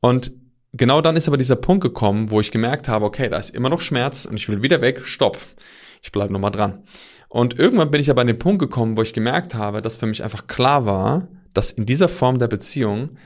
Und 0.00 0.32
genau 0.72 1.00
dann 1.00 1.16
ist 1.16 1.28
aber 1.28 1.36
dieser 1.36 1.56
Punkt 1.56 1.82
gekommen, 1.82 2.30
wo 2.30 2.40
ich 2.40 2.50
gemerkt 2.50 2.88
habe, 2.88 3.04
okay, 3.04 3.28
da 3.28 3.36
ist 3.36 3.54
immer 3.54 3.68
noch 3.68 3.80
Schmerz 3.80 4.24
und 4.24 4.36
ich 4.36 4.48
will 4.48 4.62
wieder 4.62 4.80
weg, 4.80 5.02
stopp, 5.04 5.38
ich 6.02 6.10
bleibe 6.10 6.32
nochmal 6.32 6.50
dran. 6.50 6.82
Und 7.28 7.58
irgendwann 7.58 7.90
bin 7.90 8.00
ich 8.00 8.10
aber 8.10 8.22
an 8.22 8.26
den 8.28 8.38
Punkt 8.38 8.60
gekommen, 8.60 8.96
wo 8.96 9.02
ich 9.02 9.12
gemerkt 9.12 9.54
habe, 9.54 9.82
dass 9.82 9.98
für 9.98 10.06
mich 10.06 10.24
einfach 10.24 10.46
klar 10.46 10.84
war, 10.84 11.28
dass 11.56 11.70
in 11.70 11.86
dieser 11.86 12.08
Form 12.08 12.38
der 12.38 12.48
Beziehung 12.48 13.16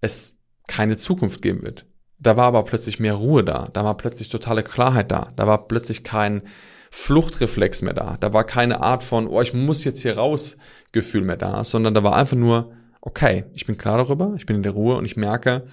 es 0.00 0.40
keine 0.66 0.96
Zukunft 0.96 1.42
geben 1.42 1.62
wird. 1.62 1.86
Da 2.18 2.36
war 2.36 2.46
aber 2.46 2.64
plötzlich 2.64 3.00
mehr 3.00 3.14
Ruhe 3.14 3.44
da, 3.44 3.68
da 3.72 3.84
war 3.84 3.96
plötzlich 3.96 4.30
totale 4.30 4.62
Klarheit 4.62 5.10
da, 5.10 5.32
da 5.36 5.46
war 5.46 5.68
plötzlich 5.68 6.04
kein 6.04 6.42
Fluchtreflex 6.90 7.82
mehr 7.82 7.92
da, 7.92 8.16
da 8.18 8.32
war 8.32 8.44
keine 8.44 8.80
Art 8.80 9.02
von, 9.02 9.26
oh, 9.26 9.42
ich 9.42 9.52
muss 9.52 9.84
jetzt 9.84 10.00
hier 10.00 10.16
raus 10.16 10.56
Gefühl 10.92 11.22
mehr 11.22 11.36
da, 11.36 11.64
sondern 11.64 11.92
da 11.92 12.02
war 12.02 12.16
einfach 12.16 12.36
nur, 12.36 12.72
okay, 13.00 13.44
ich 13.52 13.66
bin 13.66 13.76
klar 13.76 13.98
darüber, 13.98 14.32
ich 14.36 14.46
bin 14.46 14.56
in 14.56 14.62
der 14.62 14.72
Ruhe 14.72 14.96
und 14.96 15.04
ich 15.04 15.16
merke, 15.16 15.66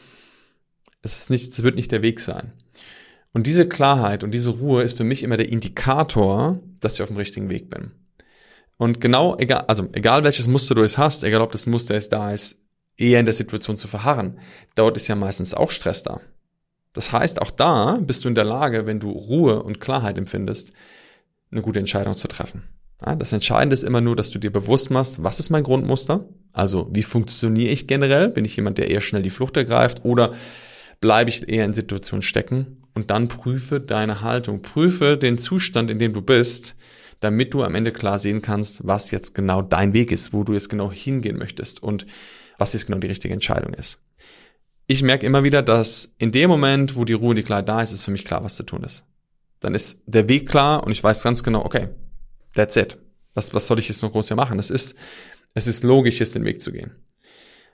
es 1.04 1.18
ist 1.18 1.30
nicht, 1.30 1.54
es 1.54 1.64
wird 1.64 1.76
nicht 1.76 1.92
der 1.92 2.02
Weg 2.02 2.20
sein. 2.20 2.52
Und 3.34 3.48
diese 3.48 3.70
Klarheit 3.70 4.24
und 4.24 4.32
diese 4.32 4.50
Ruhe 4.50 4.84
ist 4.84 4.98
für 4.98 5.06
mich 5.06 5.24
immer 5.24 5.38
der 5.38 5.50
Indikator, 5.50 6.60
dass 6.82 6.96
ich 6.96 7.02
auf 7.02 7.08
dem 7.08 7.18
richtigen 7.18 7.50
Weg 7.50 7.70
bin. 7.70 7.92
Und 8.82 9.00
genau, 9.00 9.38
egal, 9.38 9.66
also 9.68 9.88
egal 9.94 10.24
welches 10.24 10.48
Muster 10.48 10.74
du 10.74 10.82
es 10.82 10.98
hast, 10.98 11.24
egal 11.24 11.42
ob 11.42 11.52
das 11.52 11.68
Muster 11.68 11.94
es 11.94 12.10
da 12.10 12.32
ist, 12.32 12.64
eher 12.98 13.20
in 13.20 13.28
der 13.28 13.34
Situation 13.36 13.78
zu 13.78 13.88
verharren, 13.88 14.40
dort 14.74 14.98
ist 14.98 15.08
ja 15.08 15.14
meistens 15.14 15.54
auch 15.54 15.70
Stress 15.70 16.02
da. 16.02 16.20
Das 16.92 17.12
heißt, 17.12 17.44
auch 17.44 17.52
da 17.52 18.00
bist 18.02 18.24
du 18.24 18.30
in 18.30 18.34
der 18.34 18.44
Lage, 18.44 18.88
wenn 18.88 19.00
du 19.00 19.12
Ruhe 19.12 19.62
und 19.62 19.82
Klarheit 19.82 20.18
empfindest, 20.18 20.74
eine 21.52 21.62
gute 21.62 21.78
Entscheidung 21.78 22.18
zu 22.18 22.28
treffen. 22.28 22.64
Ja, 23.06 23.16
das 23.16 23.34
Entscheidende 23.34 23.76
ist 23.76 23.84
immer 23.84 24.02
nur, 24.02 24.16
dass 24.16 24.32
du 24.32 24.40
dir 24.40 24.52
bewusst 24.52 24.90
machst, 24.90 25.22
was 25.22 25.40
ist 25.40 25.52
mein 25.52 25.62
Grundmuster? 25.62 26.26
Also, 26.52 26.90
wie 26.92 27.04
funktioniere 27.04 27.70
ich 27.70 27.86
generell? 27.86 28.30
Bin 28.30 28.46
ich 28.46 28.56
jemand, 28.56 28.80
der 28.80 28.90
eher 28.90 29.02
schnell 29.02 29.22
die 29.22 29.30
Flucht 29.30 29.58
ergreift 29.58 30.06
oder 30.06 30.34
bleibe 31.02 31.30
ich 31.30 31.48
eher 31.48 31.66
in 31.66 31.74
Situationen 31.74 32.24
stecken? 32.24 32.82
Und 32.96 33.12
dann 33.12 33.28
prüfe 33.28 33.80
deine 33.80 34.22
Haltung, 34.22 34.64
prüfe 34.64 35.18
den 35.18 35.38
Zustand, 35.38 35.92
in 35.92 36.00
dem 36.00 36.14
du 36.14 36.24
bist, 36.24 36.76
damit 37.22 37.54
du 37.54 37.64
am 37.64 37.76
Ende 37.76 37.92
klar 37.94 38.20
sehen 38.20 38.42
kannst, 38.42 38.86
was 38.86 39.12
jetzt 39.12 39.34
genau 39.34 39.62
dein 39.62 39.94
Weg 39.94 40.12
ist, 40.12 40.34
wo 40.34 40.44
du 40.44 40.54
jetzt 40.54 40.70
genau 40.70 40.92
hingehen 40.92 41.38
möchtest 41.38 41.82
und 41.82 42.06
was 42.58 42.74
jetzt 42.74 42.88
genau 42.88 42.98
die 42.98 43.08
richtige 43.08 43.34
Entscheidung 43.34 43.74
ist. 43.74 44.04
Ich 44.88 45.04
merke 45.04 45.26
immer 45.26 45.44
wieder, 45.44 45.62
dass 45.62 46.16
in 46.18 46.32
dem 46.32 46.50
Moment, 46.50 46.96
wo 46.96 47.06
die 47.06 47.14
Ruhe 47.14 47.30
und 47.30 47.36
die 47.38 47.44
Klarheit 47.44 47.70
da 47.70 47.82
ist, 47.82 47.94
ist 47.94 48.04
für 48.04 48.12
mich 48.12 48.26
klar, 48.26 48.44
was 48.44 48.56
zu 48.56 48.64
tun 48.64 48.84
ist. 48.84 49.06
Dann 49.60 49.76
ist 49.76 50.04
der 50.08 50.28
Weg 50.28 50.50
klar 50.50 50.84
und 50.84 50.92
ich 50.92 51.04
weiß 51.04 51.24
ganz 51.24 51.44
genau, 51.44 51.64
okay, 51.64 51.90
that's 52.54 52.76
it. 52.76 52.98
Was, 53.36 53.54
was 53.54 53.68
soll 53.68 53.80
ich 53.80 53.88
jetzt 53.88 54.02
noch 54.02 54.12
groß 54.12 54.28
hier 54.28 54.36
machen? 54.36 54.60
Es 54.60 54.70
ist, 54.70 54.98
es 55.54 55.68
ist 55.68 55.84
logisch, 55.84 56.20
jetzt 56.20 56.36
den 56.36 56.44
Weg 56.44 56.62
zu 56.62 56.72
gehen. 56.72 56.92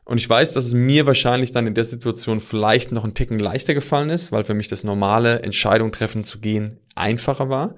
Und 0.04 0.20
ich 0.20 0.30
weiß, 0.30 0.54
dass 0.54 0.66
es 0.66 0.74
mir 0.74 1.06
wahrscheinlich 1.06 1.52
dann 1.52 1.68
in 1.68 1.74
der 1.74 1.84
Situation 1.84 2.40
vielleicht 2.40 2.92
noch 2.92 3.04
einen 3.04 3.14
Ticken 3.14 3.40
leichter 3.40 3.74
gefallen 3.74 4.10
ist, 4.10 4.32
weil 4.32 4.44
für 4.44 4.54
mich 4.54 4.68
das 4.68 4.84
normale 4.84 5.42
Entscheidung 5.42 5.92
treffen 5.92 6.24
zu 6.24 6.40
gehen 6.40 6.80
einfacher 6.96 7.50
war. 7.50 7.76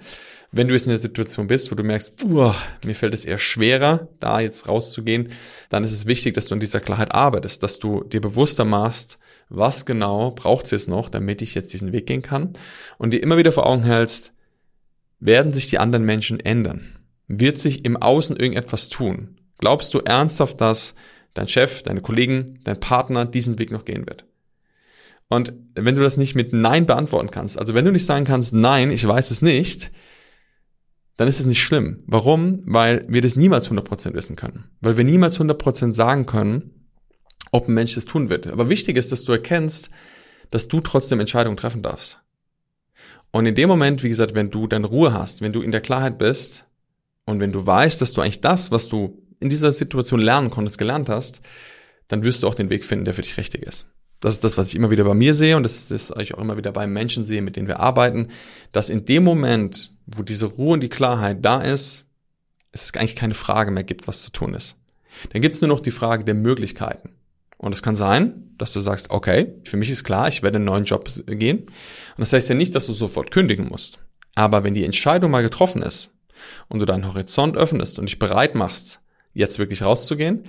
Wenn 0.52 0.68
du 0.68 0.74
jetzt 0.74 0.86
in 0.86 0.92
der 0.92 1.00
Situation 1.00 1.46
bist, 1.46 1.72
wo 1.72 1.76
du 1.76 1.84
merkst, 1.84 2.24
uah, 2.24 2.56
mir 2.84 2.96
fällt 2.96 3.14
es 3.14 3.24
eher 3.24 3.38
schwerer, 3.38 4.08
da 4.20 4.40
jetzt 4.40 4.68
rauszugehen, 4.68 5.30
dann 5.70 5.84
ist 5.84 5.92
es 5.92 6.08
wichtig, 6.08 6.34
dass 6.34 6.48
du 6.48 6.56
an 6.56 6.60
dieser 6.60 6.80
Klarheit 6.80 7.14
arbeitest, 7.14 7.62
dass 7.62 7.78
du 7.78 8.04
dir 8.04 8.20
bewusster 8.20 8.66
machst, 8.66 9.20
was 9.50 9.86
genau 9.86 10.32
braucht 10.32 10.66
es 10.66 10.72
jetzt 10.72 10.88
noch, 10.88 11.10
damit 11.10 11.44
ich 11.44 11.54
jetzt 11.54 11.74
diesen 11.74 11.92
Weg 11.92 12.08
gehen 12.08 12.24
kann 12.24 12.54
und 12.98 13.12
dir 13.12 13.22
immer 13.22 13.38
wieder 13.38 13.52
vor 13.52 13.68
Augen 13.68 13.84
hältst, 13.84 14.34
werden 15.20 15.54
sich 15.54 15.70
die 15.70 15.78
anderen 15.78 16.06
Menschen 16.06 16.40
ändern? 16.40 16.98
Wird 17.28 17.60
sich 17.60 17.86
im 17.86 17.98
Außen 17.98 18.36
irgendetwas 18.36 18.90
tun? 18.90 19.40
Glaubst 19.60 19.94
du 19.94 20.00
ernsthaft, 20.00 20.62
dass 20.62 20.96
dein 21.36 21.48
Chef, 21.48 21.84
deine 21.84 22.02
Kollegen, 22.02 22.60
dein 22.64 22.80
Partner 22.80 23.26
diesen 23.26 23.60
Weg 23.60 23.72
noch 23.72 23.86
gehen 23.86 24.08
wird? 24.08 24.26
Und 25.28 25.54
wenn 25.76 25.94
du 25.94 26.02
das 26.02 26.18
nicht 26.18 26.34
mit 26.34 26.54
Nein 26.54 26.88
beantworten 26.88 27.30
kannst, 27.30 27.60
also 27.60 27.76
wenn 27.76 27.86
du 27.86 27.92
nicht 27.92 28.06
sagen 28.06 28.26
kannst, 28.26 28.54
nein, 28.54 28.90
ich 28.90 29.08
weiß 29.08 29.30
es 29.30 29.44
nicht, 29.44 29.92
dann 31.20 31.28
ist 31.28 31.42
es 31.42 31.46
nicht 31.46 31.62
schlimm. 31.62 32.02
Warum? 32.08 32.62
Weil 32.64 33.06
wir 33.10 33.22
das 33.22 33.36
niemals 33.36 33.70
100% 33.70 34.14
wissen 34.14 34.38
können. 34.38 34.70
Weil 34.80 34.96
wir 34.96 35.04
niemals 35.04 35.38
100% 35.38 35.92
sagen 35.92 36.26
können, 36.26 36.88
ob 37.52 37.68
ein 37.68 37.74
Mensch 37.74 37.96
das 37.96 38.06
tun 38.06 38.30
wird. 38.30 38.48
Aber 38.48 38.70
wichtig 38.70 38.96
ist, 38.96 39.12
dass 39.12 39.26
du 39.26 39.34
erkennst, 39.34 39.90
dass 40.50 40.70
du 40.70 40.80
trotzdem 40.80 41.20
Entscheidungen 41.20 41.58
treffen 41.58 41.82
darfst. 41.82 42.20
Und 43.32 43.46
in 43.46 43.54
dem 43.54 43.68
Moment, 43.68 44.02
wie 44.02 44.08
gesagt, 44.08 44.34
wenn 44.34 44.50
du 44.50 44.66
dann 44.66 44.86
Ruhe 44.86 45.12
hast, 45.12 45.42
wenn 45.42 45.52
du 45.52 45.62
in 45.62 45.74
der 45.74 45.82
Klarheit 45.82 46.18
bist 46.18 46.68
und 47.26 47.42
wenn 47.42 47.52
du 47.52 47.66
weißt, 47.66 48.02
dass 48.02 48.14
du 48.14 48.22
eigentlich 48.22 48.40
das, 48.40 48.72
was 48.72 48.88
du 48.88 49.22
in 49.42 49.50
dieser 49.50 49.74
Situation 49.74 50.22
lernen 50.22 50.50
konntest, 50.50 50.78
gelernt 50.78 51.10
hast, 51.10 51.42
dann 52.08 52.24
wirst 52.24 52.44
du 52.44 52.48
auch 52.48 52.56
den 52.56 52.70
Weg 52.70 52.86
finden, 52.86 53.04
der 53.04 53.14
für 53.14 53.24
dich 53.24 53.36
richtig 53.36 53.64
ist. 53.64 53.88
Das 54.22 54.36
ist 54.36 54.46
das, 54.46 54.58
was 54.58 54.70
ich 54.70 54.76
immer 54.76 54.90
wieder 54.90 55.04
bei 55.04 55.14
mir 55.16 55.34
sehe 55.34 55.58
und 55.58 55.64
das 55.64 55.80
ist 55.80 55.92
das, 55.92 56.12
was 56.12 56.24
ich 56.24 56.34
auch 56.34 56.42
immer 56.42 56.56
wieder 56.56 56.72
bei 56.72 56.88
Menschen 56.88 57.26
sehe, 57.26 57.42
mit 57.42 57.58
denen 57.58 57.68
wir 57.68 57.82
arbeiten, 57.82 58.30
dass 58.72 58.90
in 58.90 59.04
dem 59.04 59.26
Moment, 59.26 59.99
wo 60.16 60.24
diese 60.24 60.48
Ruhe 60.48 60.74
und 60.74 60.82
die 60.82 60.90
Klarheit 60.90 61.44
da 61.44 61.62
ist, 61.62 62.08
es 62.72 62.94
eigentlich 62.96 63.16
keine 63.16 63.34
Frage 63.34 63.72
mehr 63.72 63.84
gibt, 63.84 64.08
was 64.08 64.22
zu 64.22 64.32
tun 64.32 64.54
ist. 64.54 64.78
Dann 65.32 65.42
gibt 65.42 65.56
es 65.56 65.62
nur 65.62 65.70
noch 65.70 65.80
die 65.80 65.92
Frage 65.92 66.24
der 66.24 66.36
Möglichkeiten. 66.36 67.16
Und 67.58 67.74
es 67.74 67.84
kann 67.84 67.96
sein, 67.96 68.54
dass 68.58 68.72
du 68.72 68.80
sagst, 68.80 69.10
okay, 69.10 69.54
für 69.64 69.76
mich 69.76 69.90
ist 69.90 70.04
klar, 70.04 70.28
ich 70.28 70.44
werde 70.44 70.58
einen 70.58 70.66
neuen 70.66 70.86
Job 70.86 71.10
gehen. 71.26 71.60
Und 71.60 72.20
das 72.20 72.32
heißt 72.32 72.50
ja 72.50 72.56
nicht, 72.56 72.74
dass 72.74 72.86
du 72.86 72.94
sofort 72.94 73.32
kündigen 73.32 73.68
musst. 73.68 74.00
Aber 74.36 74.64
wenn 74.64 74.74
die 74.74 74.86
Entscheidung 74.86 75.32
mal 75.32 75.44
getroffen 75.44 75.82
ist 75.82 76.12
und 76.70 76.80
du 76.80 76.86
deinen 76.86 77.08
Horizont 77.08 77.58
öffnest 77.58 78.00
und 78.00 78.08
dich 78.08 78.20
bereit 78.20 78.56
machst, 78.56 79.02
jetzt 79.34 79.60
wirklich 79.60 79.82
rauszugehen, 79.82 80.44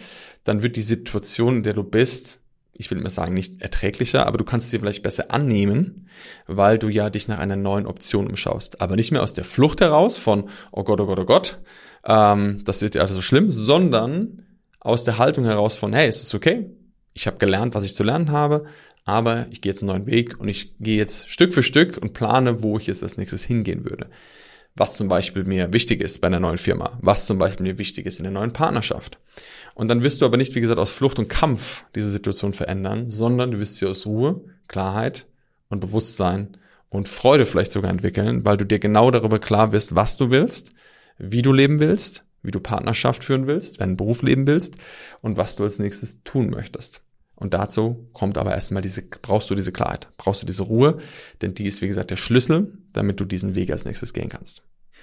dann 0.45 0.63
wird 0.63 0.77
die 0.77 0.83
Situation, 0.83 1.57
in 1.57 1.63
der 1.65 1.75
du 1.75 1.83
bist, 1.83 2.39
ich 2.73 2.91
will 2.91 2.99
immer 2.99 3.11
sagen, 3.11 3.35
nicht 3.35 3.61
erträglicher, 3.61 4.27
aber 4.27 4.39
du 4.39 4.45
kannst 4.45 4.71
sie 4.71 4.79
vielleicht 4.79 5.03
besser 5.03 5.31
annehmen, 5.31 6.09
weil 6.47 6.79
du 6.79 6.89
ja 6.89 7.11
dich 7.11 7.29
nach 7.29 7.39
einer 7.39 7.57
neuen 7.57 7.87
Option 7.87 8.27
umschaust. 8.27 8.81
Aber 8.81 8.97
nicht 8.97 9.11
mehr 9.11 9.23
aus 9.23 9.35
der 9.35 9.45
Flucht 9.45 9.81
heraus 9.81 10.19
von, 10.19 10.49
oh 10.73 10.85
Gott, 10.85 11.01
oh 11.01 11.07
Gott, 11.07 11.19
oh 11.19 11.25
Gott, 11.25 11.61
ähm, 12.05 12.63
das 12.65 12.83
wird 12.83 12.95
ja 12.95 13.03
also 13.03 13.15
so 13.15 13.21
schlimm, 13.21 13.51
sondern 13.51 14.47
aus 14.79 15.05
der 15.05 15.19
Haltung 15.19 15.45
heraus 15.45 15.77
von, 15.77 15.93
hey, 15.93 16.09
es 16.09 16.23
ist 16.23 16.35
okay, 16.35 16.71
ich 17.13 17.27
habe 17.27 17.39
gelernt, 17.39 17.75
was 17.75 17.85
ich 17.85 17.95
zu 17.95 18.03
lernen 18.03 18.31
habe, 18.31 18.65
aber 19.05 19.47
ich 19.51 19.61
gehe 19.61 19.73
jetzt 19.73 19.83
einen 19.83 19.91
neuen 19.91 20.07
Weg 20.07 20.39
und 20.41 20.49
ich 20.49 20.79
gehe 20.79 20.97
jetzt 20.97 21.31
Stück 21.31 21.53
für 21.53 21.63
Stück 21.63 21.99
und 21.99 22.13
plane, 22.13 22.63
wo 22.63 22.79
ich 22.79 22.87
jetzt 22.87 23.03
als 23.03 23.17
nächstes 23.17 23.45
hingehen 23.45 23.85
würde 23.85 24.09
was 24.77 24.97
zum 24.97 25.09
Beispiel 25.09 25.45
mir 25.45 25.73
wichtig 25.73 26.01
ist 26.01 26.21
bei 26.21 26.29
einer 26.29 26.41
neuen 26.41 26.59
Firma, 26.59 26.99
was 27.03 27.27
zum 27.27 27.39
Beispiel 27.39 27.67
mir 27.67 27.79
wichtig 27.79 28.07
ist 28.07 28.19
in 28.19 28.25
der 28.25 28.33
neuen 28.33 28.53
Partnerschaft. 28.53 29.19
Und 29.75 29.89
dann 29.89 30.03
wirst 30.03 30.21
du 30.21 30.25
aber 30.25 30.37
nicht, 30.37 30.55
wie 30.55 30.61
gesagt, 30.61 30.79
aus 30.79 30.93
Flucht 30.93 31.19
und 31.19 31.29
Kampf 31.29 31.85
diese 31.95 32.11
Situation 32.11 32.53
verändern, 32.53 33.11
sondern 33.11 33.51
du 33.51 33.61
wirst 33.61 33.77
sie 33.77 33.87
aus 33.87 34.07
Ruhe, 34.07 34.43
Klarheit 34.69 35.27
und 35.69 35.81
Bewusstsein 35.81 36.57
und 36.89 37.09
Freude 37.09 37.47
vielleicht 37.47 37.73
sogar 37.73 37.91
entwickeln, 37.91 38.45
weil 38.45 38.57
du 38.57 38.67
dir 38.67 38.79
genau 38.79 39.11
darüber 39.11 39.39
klar 39.39 39.73
wirst, 39.73 39.95
was 39.95 40.17
du 40.17 40.31
willst, 40.31 40.73
wie 41.19 41.43
du 41.43 41.53
leben 41.53 41.81
willst, 41.81 42.25
wie 42.43 42.51
du 42.51 42.61
Partnerschaft 42.61 43.25
führen 43.25 43.47
willst, 43.47 43.81
deinen 43.81 43.97
Beruf 43.97 44.23
leben 44.23 44.47
willst 44.47 44.77
und 45.21 45.37
was 45.37 45.57
du 45.57 45.65
als 45.65 45.79
nächstes 45.79 46.23
tun 46.25 46.51
möchtest. 46.51 47.03
Und 47.41 47.55
dazu 47.55 48.09
kommt 48.13 48.39
aber 48.39 48.53
erstmal 48.53 48.83
diese, 48.83 49.03
brauchst 49.03 49.51
du 49.51 49.55
diese 49.55 49.73
Klarheit, 49.73 50.09
brauchst 50.19 50.43
du 50.43 50.47
diese 50.47 50.63
Ruhe, 50.63 50.99
denn 51.43 51.55
die 51.55 51.67
ist, 51.67 51.83
wie 51.83 51.89
gesagt, 51.89 52.11
der 52.11 52.17
Schlüssel, 52.17 52.79
damit 52.93 53.19
du 53.19 53.25
diesen 53.25 53.55
Weg 53.55 53.71
als 53.73 53.87
nächstes 53.87 54.13
gehen 54.13 54.29
kannst. 54.29 54.63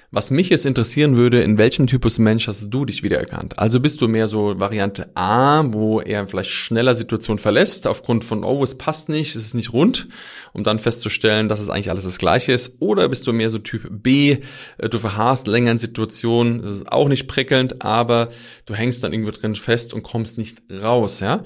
Was 0.10 0.32
mich 0.32 0.48
jetzt 0.48 0.66
interessieren 0.66 1.18
würde, 1.18 1.42
in 1.42 1.58
welchem 1.58 1.86
Typus 1.86 2.18
Mensch 2.18 2.48
hast 2.48 2.70
du 2.70 2.86
dich 2.86 3.04
wiedererkannt? 3.04 3.60
Also 3.60 3.82
bist 3.82 4.00
du 4.00 4.08
mehr 4.08 4.30
so 4.30 4.58
Variante 4.58 5.10
A, 5.16 5.66
wo 5.74 6.00
er 6.00 6.26
vielleicht 6.28 6.50
schneller 6.50 6.96
Situationen 6.96 7.40
verlässt, 7.40 7.88
aufgrund 7.88 8.24
von, 8.24 8.46
oh, 8.46 8.64
es 8.64 8.78
passt 8.78 9.10
nicht, 9.10 9.36
es 9.36 9.44
ist 9.44 9.54
nicht 9.54 9.74
rund, 9.74 10.08
um 10.54 10.64
dann 10.64 10.80
festzustellen, 10.80 11.50
dass 11.50 11.60
es 11.60 11.70
eigentlich 11.70 11.90
alles 11.90 12.06
das 12.06 12.20
Gleiche 12.20 12.54
ist? 12.54 12.78
Oder 12.80 13.10
bist 13.10 13.28
du 13.28 13.34
mehr 13.34 13.50
so 13.50 13.60
Typ 13.60 13.86
B, 13.92 14.38
äh, 14.78 14.88
du 14.88 14.98
verharrst 14.98 15.48
länger 15.48 15.72
in 15.72 15.78
Situationen, 15.78 16.62
das 16.62 16.72
ist 16.72 16.90
auch 16.90 17.10
nicht 17.10 17.28
prickelnd, 17.28 17.84
aber 17.84 18.30
du 18.66 18.76
hängst 18.76 19.04
dann 19.04 19.12
irgendwo 19.12 19.32
drin 19.32 19.56
fest 19.56 19.94
und 19.94 20.04
kommst 20.04 20.38
nicht 20.38 20.62
raus, 20.72 21.20
ja? 21.20 21.44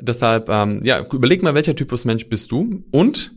Deshalb, 0.00 0.48
ähm, 0.48 0.80
ja, 0.82 1.04
überleg 1.12 1.42
mal, 1.42 1.54
welcher 1.54 1.74
Typus 1.74 2.04
Mensch 2.04 2.28
bist 2.28 2.50
du 2.52 2.84
und 2.90 3.32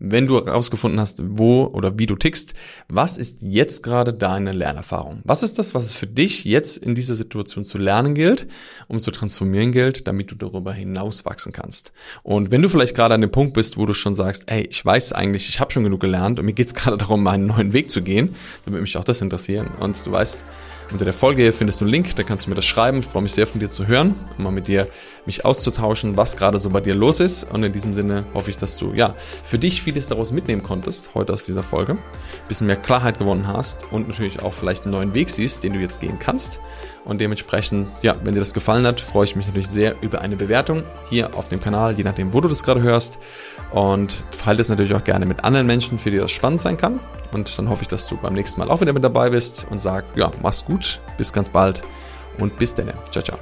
wenn 0.00 0.28
du 0.28 0.44
herausgefunden 0.44 1.00
hast, 1.00 1.20
wo 1.24 1.64
oder 1.64 1.98
wie 1.98 2.06
du 2.06 2.14
tickst, 2.14 2.54
was 2.88 3.18
ist 3.18 3.38
jetzt 3.40 3.82
gerade 3.82 4.14
deine 4.14 4.52
Lernerfahrung? 4.52 5.20
Was 5.24 5.42
ist 5.42 5.58
das, 5.58 5.74
was 5.74 5.86
es 5.86 5.96
für 5.96 6.06
dich 6.06 6.44
jetzt 6.44 6.76
in 6.76 6.94
dieser 6.94 7.16
Situation 7.16 7.64
zu 7.64 7.78
lernen 7.78 8.14
gilt, 8.14 8.46
um 8.86 9.00
zu 9.00 9.10
transformieren 9.10 9.72
gilt, 9.72 10.06
damit 10.06 10.30
du 10.30 10.36
darüber 10.36 10.72
hinaus 10.72 11.24
wachsen 11.24 11.52
kannst? 11.52 11.92
Und 12.22 12.50
wenn 12.52 12.62
du 12.62 12.68
vielleicht 12.68 12.94
gerade 12.94 13.14
an 13.14 13.20
dem 13.20 13.32
Punkt 13.32 13.54
bist, 13.54 13.76
wo 13.76 13.86
du 13.86 13.94
schon 13.94 14.14
sagst, 14.14 14.44
ey, 14.46 14.66
ich 14.70 14.84
weiß 14.84 15.12
eigentlich, 15.12 15.48
ich 15.48 15.58
habe 15.58 15.72
schon 15.72 15.84
genug 15.84 16.00
gelernt 16.00 16.38
und 16.38 16.46
mir 16.46 16.52
geht 16.52 16.68
es 16.68 16.74
gerade 16.76 16.96
darum, 16.96 17.22
meinen 17.22 17.46
neuen 17.46 17.72
Weg 17.72 17.90
zu 17.90 18.02
gehen, 18.02 18.36
dann 18.64 18.74
würde 18.74 18.82
mich 18.82 18.96
auch 18.96 19.04
das 19.04 19.20
interessieren. 19.20 19.66
Und 19.80 20.06
du 20.06 20.12
weißt, 20.12 20.44
unter 20.90 21.04
der 21.04 21.14
Folge 21.14 21.52
findest 21.52 21.80
du 21.80 21.84
einen 21.84 21.92
Link, 21.92 22.16
da 22.16 22.22
kannst 22.22 22.46
du 22.46 22.50
mir 22.50 22.56
das 22.56 22.64
schreiben. 22.64 23.00
Ich 23.00 23.06
freue 23.06 23.22
mich 23.22 23.32
sehr 23.32 23.46
von 23.46 23.60
dir 23.60 23.68
zu 23.68 23.86
hören, 23.86 24.14
um 24.36 24.44
mal 24.44 24.50
mit 24.50 24.68
dir 24.68 24.88
mich 25.26 25.44
auszutauschen, 25.44 26.16
was 26.16 26.36
gerade 26.36 26.58
so 26.58 26.70
bei 26.70 26.80
dir 26.80 26.94
los 26.94 27.20
ist. 27.20 27.44
Und 27.44 27.62
in 27.62 27.72
diesem 27.72 27.94
Sinne 27.94 28.24
hoffe 28.34 28.50
ich, 28.50 28.56
dass 28.56 28.76
du 28.76 28.92
ja 28.94 29.14
für 29.44 29.58
dich 29.58 29.82
vieles 29.82 30.08
daraus 30.08 30.32
mitnehmen 30.32 30.62
konntest 30.62 31.10
heute 31.14 31.32
aus 31.32 31.42
dieser 31.42 31.62
Folge, 31.62 31.92
ein 31.92 32.48
bisschen 32.48 32.66
mehr 32.66 32.76
Klarheit 32.76 33.18
gewonnen 33.18 33.48
hast 33.48 33.84
und 33.92 34.08
natürlich 34.08 34.40
auch 34.42 34.54
vielleicht 34.54 34.84
einen 34.84 34.92
neuen 34.92 35.14
Weg 35.14 35.30
siehst, 35.30 35.62
den 35.62 35.74
du 35.74 35.78
jetzt 35.78 36.00
gehen 36.00 36.18
kannst. 36.18 36.58
Und 37.08 37.22
dementsprechend, 37.22 37.88
ja, 38.02 38.14
wenn 38.22 38.34
dir 38.34 38.40
das 38.40 38.52
gefallen 38.52 38.86
hat, 38.86 39.00
freue 39.00 39.24
ich 39.24 39.34
mich 39.34 39.46
natürlich 39.46 39.68
sehr 39.68 39.96
über 40.02 40.20
eine 40.20 40.36
Bewertung 40.36 40.84
hier 41.08 41.34
auf 41.34 41.48
dem 41.48 41.58
Kanal, 41.58 41.94
je 41.94 42.04
nachdem, 42.04 42.34
wo 42.34 42.42
du 42.42 42.48
das 42.48 42.62
gerade 42.62 42.82
hörst. 42.82 43.18
Und 43.72 44.24
teile 44.44 44.60
es 44.60 44.68
natürlich 44.68 44.92
auch 44.92 45.04
gerne 45.04 45.24
mit 45.24 45.42
anderen 45.42 45.66
Menschen, 45.66 45.98
für 45.98 46.10
die 46.10 46.18
das 46.18 46.30
spannend 46.30 46.60
sein 46.60 46.76
kann. 46.76 47.00
Und 47.32 47.58
dann 47.58 47.70
hoffe 47.70 47.80
ich, 47.80 47.88
dass 47.88 48.06
du 48.08 48.18
beim 48.18 48.34
nächsten 48.34 48.60
Mal 48.60 48.70
auch 48.70 48.82
wieder 48.82 48.92
mit 48.92 49.02
dabei 49.02 49.30
bist 49.30 49.66
und 49.70 49.78
sag, 49.80 50.04
ja, 50.16 50.30
mach's 50.42 50.66
gut, 50.66 51.00
bis 51.16 51.32
ganz 51.32 51.48
bald 51.48 51.80
und 52.38 52.58
bis 52.58 52.74
dann. 52.74 52.92
Ciao, 53.10 53.24
ciao. 53.24 53.38